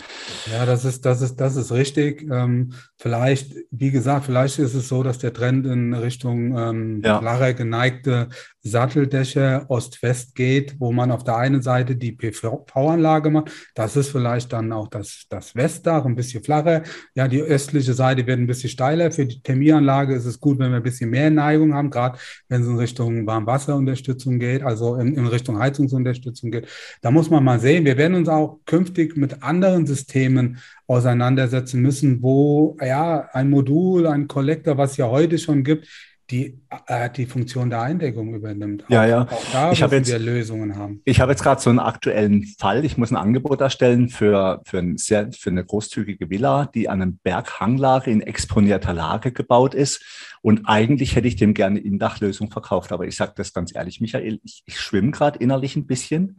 Ja, 0.53 0.67
das 0.67 0.85
ist, 0.85 1.05
das 1.05 1.23
ist, 1.23 1.37
das 1.37 1.57
ist 1.57 1.71
richtig. 1.73 2.23
Ähm, 2.31 2.73
vielleicht, 2.99 3.55
wie 3.71 3.91
gesagt, 3.91 4.27
vielleicht 4.27 4.59
ist 4.59 4.75
es 4.75 4.89
so, 4.89 5.03
dass 5.03 5.19
der 5.19 5.33
Trend 5.33 5.67
in 5.67 5.95
Richtung 5.95 6.57
ähm, 6.59 7.03
ja. 7.05 7.21
flacher 7.21 7.55
geneigte 7.55 8.29
Satteldächer 8.67 9.67
Ost-West 9.69 10.35
geht, 10.35 10.79
wo 10.81 10.93
man 10.93 11.13
auf 11.13 11.25
der 11.25 11.37
einen 11.37 11.63
Seite 11.63 11.97
die 11.97 12.13
PV-Anlage 12.13 13.31
macht. 13.31 13.53
Das 13.75 13.97
ist 13.97 14.11
vielleicht 14.11 14.53
dann 14.53 14.73
auch 14.73 14.89
das, 14.89 15.27
das 15.29 15.55
Westdach, 15.55 16.05
ein 16.05 16.17
bisschen 16.17 16.43
flacher. 16.43 16.83
Ja, 17.15 17.29
die 17.29 17.41
östliche 17.41 17.95
Seite 17.95 18.27
wird 18.27 18.39
ein 18.39 18.47
bisschen 18.47 18.71
steiler. 18.71 19.11
Für 19.13 19.27
die 19.27 19.41
Thermieranlage 19.41 20.15
ist 20.15 20.25
es 20.25 20.41
gut, 20.41 20.59
wenn 20.59 20.71
wir 20.71 20.79
ein 20.79 20.83
bisschen 20.83 21.11
mehr 21.11 21.31
Neigung 21.31 21.75
haben, 21.75 21.91
gerade 21.91 22.19
wenn 22.49 22.63
es 22.63 22.69
in 22.69 22.79
Richtung 22.79 23.25
Warmwasserunterstützung 23.67 24.39
geht, 24.39 24.63
also 24.63 24.97
in, 24.97 25.15
in 25.15 25.27
Richtung 25.27 25.59
Heizungsunterstützung 25.59 26.51
geht. 26.51 26.69
Da 27.03 27.11
muss 27.11 27.31
man 27.31 27.45
mal 27.45 27.61
sehen. 27.61 27.85
Wir 27.85 27.97
werden 27.97 28.17
uns 28.17 28.29
auch 28.29 28.61
künftig 28.67 29.17
mit 29.17 29.43
anderen 29.43 29.87
Systemen 29.87 30.59
auseinandersetzen 30.87 31.83
müssen, 31.83 32.23
wo 32.23 32.77
ja 32.81 33.29
ein 33.33 33.51
Modul, 33.51 34.07
ein 34.07 34.29
Kollektor, 34.29 34.79
was 34.79 34.97
ja 34.97 35.09
heute 35.09 35.39
schon 35.39 35.65
gibt, 35.65 35.89
die 36.31 36.59
äh, 36.89 37.09
die 37.11 37.27
Funktion 37.27 37.71
der 37.71 37.83
Eindeckung 37.83 38.35
übernimmt. 38.35 38.85
Auch, 38.85 38.91
ja, 38.91 39.07
ja. 39.07 39.23
Auch 39.23 39.45
da 39.53 39.73
ich 39.73 39.81
müssen 39.81 39.95
jetzt, 39.95 40.11
wir 40.11 40.19
Lösungen 40.19 40.77
haben. 40.77 41.01
Ich 41.05 41.21
habe 41.21 41.33
jetzt 41.33 41.43
gerade 41.43 41.61
so 41.61 41.71
einen 41.71 41.79
aktuellen 41.79 42.45
Fall. 42.59 42.85
Ich 42.85 42.97
muss 42.97 43.11
ein 43.11 43.17
Angebot 43.17 43.61
erstellen 43.61 44.09
für, 44.09 44.61
für, 44.65 44.79
ein 44.79 44.99
sehr, 44.99 45.31
für 45.33 45.51
eine 45.51 45.65
großzügige 45.65 46.29
Villa, 46.29 46.67
die 46.67 46.89
an 46.89 47.01
einem 47.01 47.19
Berghanglager 47.23 48.09
in 48.09 48.23
exponierter 48.23 48.93
Lage 48.93 49.31
gebaut 49.31 49.75
ist. 49.75 50.37
Und 50.43 50.63
eigentlich 50.67 51.15
hätte 51.15 51.29
ich 51.29 51.37
dem 51.37 51.55
gerne 51.55 51.79
Indachlösung 51.79 52.51
verkauft. 52.51 52.91
Aber 52.91 53.07
ich 53.07 53.17
sage 53.17 53.33
das 53.37 53.53
ganz 53.53 53.75
ehrlich, 53.75 54.01
Michael, 54.01 54.41
ich, 54.43 54.63
ich 54.67 54.81
schwimme 54.81 55.13
gerade 55.13 55.39
innerlich 55.39 55.77
ein 55.77 55.87
bisschen, 55.87 56.39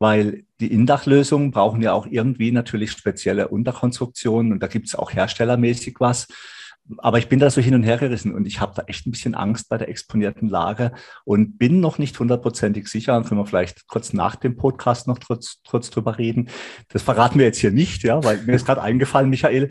weil 0.00 0.44
die 0.58 0.72
Indachlösungen 0.72 1.52
brauchen 1.52 1.82
ja 1.82 1.92
auch 1.92 2.06
irgendwie 2.06 2.50
natürlich 2.50 2.90
spezielle 2.90 3.48
Unterkonstruktionen 3.48 4.52
und 4.52 4.62
da 4.62 4.66
gibt 4.66 4.88
es 4.88 4.94
auch 4.94 5.12
herstellermäßig 5.12 5.96
was 5.98 6.26
aber 6.98 7.18
ich 7.18 7.28
bin 7.28 7.38
da 7.38 7.50
so 7.50 7.60
hin 7.60 7.74
und 7.74 7.82
her 7.82 7.98
gerissen 7.98 8.34
und 8.34 8.46
ich 8.46 8.60
habe 8.60 8.72
da 8.74 8.82
echt 8.86 9.06
ein 9.06 9.10
bisschen 9.10 9.34
Angst 9.34 9.68
bei 9.68 9.78
der 9.78 9.88
exponierten 9.88 10.48
Lage 10.48 10.92
und 11.24 11.58
bin 11.58 11.80
noch 11.80 11.98
nicht 11.98 12.18
hundertprozentig 12.18 12.88
sicher. 12.88 13.22
Können 13.22 13.40
wir 13.40 13.46
vielleicht 13.46 13.86
kurz 13.86 14.12
nach 14.12 14.36
dem 14.36 14.56
Podcast 14.56 15.06
noch 15.06 15.18
kurz, 15.20 15.58
kurz 15.68 15.90
drüber 15.90 16.18
reden. 16.18 16.48
Das 16.88 17.02
verraten 17.02 17.38
wir 17.38 17.46
jetzt 17.46 17.58
hier 17.58 17.70
nicht, 17.70 18.02
ja, 18.02 18.22
weil 18.24 18.42
mir 18.42 18.54
ist 18.54 18.66
gerade 18.66 18.82
eingefallen, 18.82 19.30
Michael, 19.30 19.70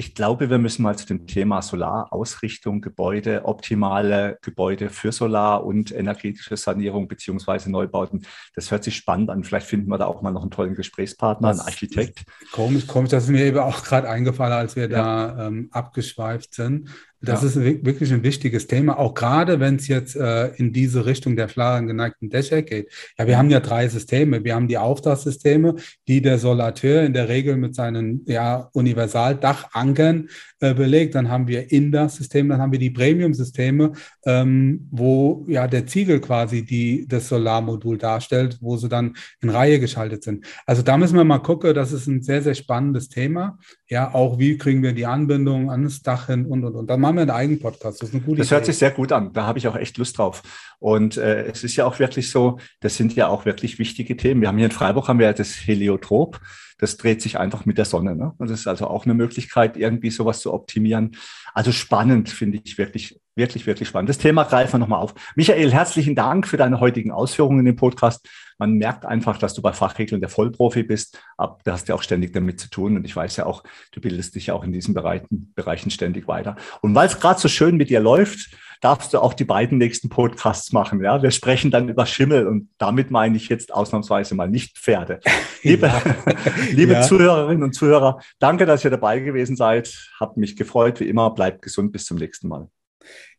ich 0.00 0.14
glaube, 0.14 0.48
wir 0.48 0.58
müssen 0.58 0.84
mal 0.84 0.96
zu 0.96 1.06
dem 1.06 1.26
Thema 1.26 1.60
Solarausrichtung, 1.60 2.80
Gebäude, 2.80 3.44
optimale 3.46 4.38
Gebäude 4.42 4.90
für 4.90 5.10
Solar 5.10 5.64
und 5.64 5.90
energetische 5.90 6.56
Sanierung 6.56 7.08
beziehungsweise 7.08 7.68
Neubauten. 7.68 8.24
Das 8.54 8.70
hört 8.70 8.84
sich 8.84 8.94
spannend 8.94 9.28
an. 9.28 9.42
Vielleicht 9.42 9.66
finden 9.66 9.90
wir 9.90 9.98
da 9.98 10.06
auch 10.06 10.22
mal 10.22 10.30
noch 10.30 10.42
einen 10.42 10.52
tollen 10.52 10.76
Gesprächspartner, 10.76 11.48
einen 11.48 11.60
Architekt. 11.60 12.22
Komisch, 12.52 12.86
komisch, 12.86 13.10
das 13.10 13.24
ist 13.24 13.30
mir 13.30 13.44
eben 13.44 13.58
auch 13.58 13.82
gerade 13.82 14.08
eingefallen, 14.08 14.52
als 14.52 14.76
wir 14.76 14.88
ja. 14.88 15.32
da 15.34 15.48
ähm, 15.48 15.68
abgeschweift 15.72 16.54
sind. 16.54 16.90
Das 17.20 17.42
ja. 17.42 17.48
ist 17.48 17.56
wirklich 17.84 18.12
ein 18.12 18.22
wichtiges 18.22 18.68
Thema, 18.68 18.98
auch 18.98 19.14
gerade 19.14 19.58
wenn 19.58 19.76
es 19.76 19.88
jetzt 19.88 20.14
äh, 20.14 20.48
in 20.54 20.72
diese 20.72 21.04
Richtung 21.04 21.34
der 21.34 21.48
flaren 21.48 21.88
geneigten 21.88 22.30
Dächer 22.30 22.62
geht. 22.62 22.92
Ja, 23.18 23.26
wir 23.26 23.36
haben 23.36 23.50
ja 23.50 23.58
drei 23.58 23.88
Systeme. 23.88 24.44
Wir 24.44 24.54
haben 24.54 24.68
die 24.68 24.78
Auftragssysteme, 24.78 25.74
die 26.06 26.22
der 26.22 26.38
Solateur 26.38 27.02
in 27.02 27.12
der 27.12 27.28
Regel 27.28 27.56
mit 27.56 27.74
seinen 27.74 28.24
ja, 28.26 28.68
Universaldach-Ankern 28.72 30.28
äh, 30.60 30.74
belegt. 30.74 31.16
Dann 31.16 31.28
haben 31.28 31.48
wir 31.48 31.72
in 31.72 31.90
das 31.90 32.16
System, 32.16 32.48
dann 32.48 32.60
haben 32.60 32.72
wir 32.72 32.78
die 32.78 32.90
Premium-Systeme, 32.90 33.92
ähm, 34.24 34.86
wo 34.92 35.44
ja 35.48 35.66
der 35.66 35.86
Ziegel 35.86 36.20
quasi 36.20 36.64
die, 36.64 37.06
das 37.08 37.28
Solarmodul 37.28 37.98
darstellt, 37.98 38.58
wo 38.60 38.76
sie 38.76 38.88
dann 38.88 39.16
in 39.40 39.50
Reihe 39.50 39.80
geschaltet 39.80 40.22
sind. 40.22 40.46
Also 40.66 40.82
da 40.82 40.96
müssen 40.96 41.16
wir 41.16 41.24
mal 41.24 41.38
gucken, 41.38 41.74
das 41.74 41.92
ist 41.92 42.06
ein 42.06 42.22
sehr, 42.22 42.42
sehr 42.42 42.54
spannendes 42.54 43.08
Thema. 43.08 43.58
Ja, 43.88 44.14
auch 44.14 44.38
wie 44.38 44.56
kriegen 44.56 44.82
wir 44.82 44.92
die 44.92 45.06
Anbindung 45.06 45.70
an 45.70 45.82
das 45.82 46.02
Dach 46.02 46.26
hin 46.26 46.46
und, 46.46 46.64
und, 46.64 46.74
und. 46.74 46.88
Dann 46.88 47.00
machen 47.08 47.16
wir 47.16 47.22
einen 47.22 47.30
eigenen 47.30 47.60
Podcast. 47.60 48.02
Das 48.02 48.10
Das 48.36 48.50
hört 48.50 48.66
sich 48.66 48.76
sehr 48.76 48.90
gut 48.90 49.12
an. 49.12 49.32
Da 49.32 49.46
habe 49.46 49.58
ich 49.58 49.66
auch 49.66 49.76
echt 49.76 49.96
Lust 49.98 50.18
drauf. 50.18 50.42
Und 50.78 51.16
äh, 51.16 51.44
es 51.44 51.64
ist 51.64 51.76
ja 51.76 51.86
auch 51.86 51.98
wirklich 51.98 52.30
so, 52.30 52.58
das 52.80 52.96
sind 52.96 53.14
ja 53.14 53.28
auch 53.28 53.44
wirklich 53.44 53.78
wichtige 53.78 54.16
Themen. 54.16 54.40
Wir 54.40 54.48
haben 54.48 54.58
hier 54.58 54.66
in 54.66 54.72
Freiburg 54.72 55.08
haben 55.08 55.18
wir 55.18 55.26
ja 55.26 55.32
das 55.32 55.66
Heliotrop. 55.66 56.40
Das 56.78 56.96
dreht 56.96 57.20
sich 57.20 57.38
einfach 57.38 57.66
mit 57.66 57.76
der 57.76 57.84
Sonne. 57.84 58.16
Ne? 58.16 58.32
Und 58.38 58.50
das 58.50 58.60
ist 58.60 58.66
also 58.66 58.86
auch 58.86 59.04
eine 59.04 59.14
Möglichkeit, 59.14 59.76
irgendwie 59.76 60.10
sowas 60.10 60.40
zu 60.40 60.52
optimieren. 60.52 61.16
Also 61.52 61.72
spannend, 61.72 62.30
finde 62.30 62.60
ich 62.64 62.78
wirklich, 62.78 63.20
wirklich, 63.34 63.66
wirklich 63.66 63.88
spannend. 63.88 64.08
Das 64.08 64.18
Thema 64.18 64.44
greifen 64.44 64.74
wir 64.74 64.78
nochmal 64.78 65.00
auf. 65.00 65.14
Michael, 65.34 65.72
herzlichen 65.72 66.14
Dank 66.14 66.46
für 66.46 66.56
deine 66.56 66.80
heutigen 66.80 67.10
Ausführungen 67.10 67.60
in 67.60 67.66
dem 67.66 67.76
Podcast. 67.76 68.28
Man 68.58 68.74
merkt 68.74 69.04
einfach, 69.06 69.38
dass 69.38 69.54
du 69.54 69.62
bei 69.62 69.72
Fachregeln 69.72 70.20
der 70.20 70.30
Vollprofi 70.30 70.82
bist. 70.82 71.20
Aber 71.36 71.58
da 71.64 71.72
hast 71.72 71.88
du 71.88 71.94
auch 71.94 72.02
ständig 72.02 72.32
damit 72.32 72.60
zu 72.60 72.70
tun. 72.70 72.96
Und 72.96 73.04
ich 73.04 73.14
weiß 73.14 73.36
ja 73.36 73.46
auch, 73.46 73.62
du 73.92 74.00
bildest 74.00 74.34
dich 74.34 74.46
ja 74.46 74.54
auch 74.54 74.64
in 74.64 74.72
diesen 74.72 74.94
Bereichen, 74.94 75.52
Bereichen 75.54 75.90
ständig 75.90 76.28
weiter. 76.28 76.56
Und 76.80 76.94
weil 76.94 77.08
es 77.08 77.18
gerade 77.18 77.40
so 77.40 77.48
schön 77.48 77.76
mit 77.76 77.90
dir 77.90 78.00
läuft, 78.00 78.56
darfst 78.80 79.12
du 79.12 79.18
auch 79.18 79.34
die 79.34 79.44
beiden 79.44 79.78
nächsten 79.78 80.08
Podcasts 80.08 80.72
machen. 80.72 81.02
Ja, 81.02 81.22
wir 81.22 81.30
sprechen 81.30 81.70
dann 81.70 81.88
über 81.88 82.06
Schimmel 82.06 82.46
und 82.46 82.68
damit 82.78 83.10
meine 83.10 83.36
ich 83.36 83.48
jetzt 83.48 83.72
ausnahmsweise 83.72 84.34
mal 84.34 84.48
nicht 84.48 84.78
Pferde. 84.78 85.20
Liebe, 85.62 85.86
ja. 85.86 86.02
liebe 86.72 86.92
ja. 86.92 87.02
Zuhörerinnen 87.02 87.62
und 87.62 87.74
Zuhörer, 87.74 88.20
danke, 88.38 88.66
dass 88.66 88.84
ihr 88.84 88.90
dabei 88.90 89.20
gewesen 89.20 89.56
seid. 89.56 90.10
Habt 90.20 90.36
mich 90.36 90.56
gefreut, 90.56 91.00
wie 91.00 91.08
immer. 91.08 91.30
Bleibt 91.30 91.62
gesund. 91.62 91.92
Bis 91.92 92.04
zum 92.04 92.16
nächsten 92.18 92.48
Mal. 92.48 92.68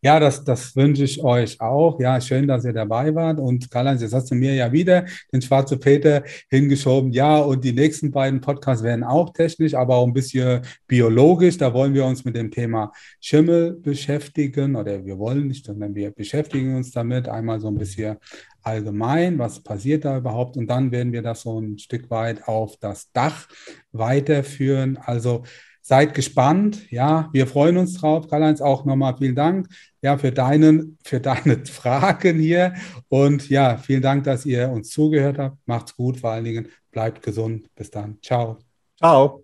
Ja, 0.02 0.18
das, 0.20 0.46
das 0.46 0.78
wünsche 0.78 1.04
ich 1.04 1.22
euch 1.22 1.60
auch. 1.60 2.00
Ja, 2.00 2.22
schön, 2.22 2.48
dass 2.48 2.64
ihr 2.64 2.72
dabei 2.72 3.14
wart. 3.16 3.38
Und 3.38 3.70
Karl-Heinz, 3.70 4.02
jetzt 4.02 4.14
hast 4.14 4.32
du 4.32 4.36
mir 4.36 4.54
ja 4.54 4.72
wieder 4.72 5.06
den 5.34 5.42
Schwarze 5.42 5.78
Peter 5.78 6.24
hingeschoben. 6.50 7.12
Ja, 7.12 7.40
und 7.40 7.66
die 7.66 7.74
nächsten 7.74 8.10
beiden 8.10 8.40
Podcasts 8.40 8.82
werden 8.82 9.04
auch 9.04 9.34
technisch, 9.34 9.74
aber 9.74 9.98
auch 9.98 10.08
ein 10.08 10.14
bisschen 10.14 10.62
biologisch. 10.88 11.58
Da 11.58 11.74
wollen 11.74 11.94
wir 11.94 12.06
uns 12.06 12.24
mit 12.24 12.38
dem 12.38 12.50
Thema 12.50 12.94
Schimmel 13.20 13.74
beschäftigen 13.74 14.78
oder 14.78 15.06
wir 15.06 15.20
wollen 15.20 15.48
nicht, 15.48 15.66
sondern 15.66 15.94
wir 15.94 16.12
beschäftigen 16.12 16.78
uns 16.78 16.92
damit. 16.92 17.28
Einmal 17.28 17.60
so 17.60 17.68
ein 17.68 17.78
bisschen 17.78 18.18
allgemein, 18.64 19.38
was 19.38 19.62
passiert 19.62 20.06
da 20.06 20.18
überhaupt? 20.18 20.56
Und 20.56 20.68
dann 20.68 20.92
werden 20.92 21.12
wir 21.12 21.22
das 21.22 21.42
so 21.42 21.60
ein 21.60 21.78
Stück 21.78 22.10
weit 22.10 22.48
auf 22.48 22.78
das 22.78 23.12
Dach 23.12 23.48
weiterführen. 23.92 24.98
Also 24.98 25.44
Seid 25.90 26.14
gespannt. 26.14 26.92
Ja, 26.92 27.30
wir 27.34 27.48
freuen 27.48 27.78
uns 27.78 27.96
drauf. 27.96 28.28
Karl-Heinz, 28.28 28.62
auch 28.62 28.86
nochmal 28.86 29.18
vielen 29.18 29.34
Dank 29.34 29.70
ja, 30.04 30.20
für, 30.20 30.32
deinen, 30.32 31.00
für 31.04 31.20
deine 31.20 31.66
Fragen 31.66 32.38
hier. 32.38 32.76
Und 33.08 33.50
ja, 33.50 33.76
vielen 33.78 34.04
Dank, 34.04 34.24
dass 34.26 34.46
ihr 34.46 34.70
uns 34.70 34.92
zugehört 34.92 35.40
habt. 35.40 35.58
Macht's 35.66 35.96
gut, 35.96 36.20
vor 36.20 36.30
allen 36.30 36.44
Dingen 36.46 36.68
bleibt 36.92 37.24
gesund. 37.24 37.74
Bis 37.74 37.90
dann. 37.90 38.20
Ciao. 38.22 38.60
Ciao. 39.00 39.44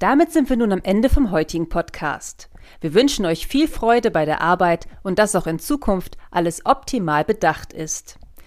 Damit 0.00 0.32
sind 0.32 0.50
wir 0.50 0.56
nun 0.56 0.72
am 0.72 0.82
Ende 0.82 1.08
vom 1.08 1.30
heutigen 1.30 1.68
Podcast. 1.68 2.50
Wir 2.80 2.92
wünschen 2.92 3.24
euch 3.24 3.46
viel 3.46 3.68
Freude 3.68 4.10
bei 4.10 4.24
der 4.24 4.40
Arbeit 4.40 4.88
und 5.04 5.20
dass 5.20 5.36
auch 5.36 5.46
in 5.46 5.60
Zukunft 5.60 6.18
alles 6.32 6.66
optimal 6.66 7.24
bedacht 7.24 7.72
ist. 7.72 8.18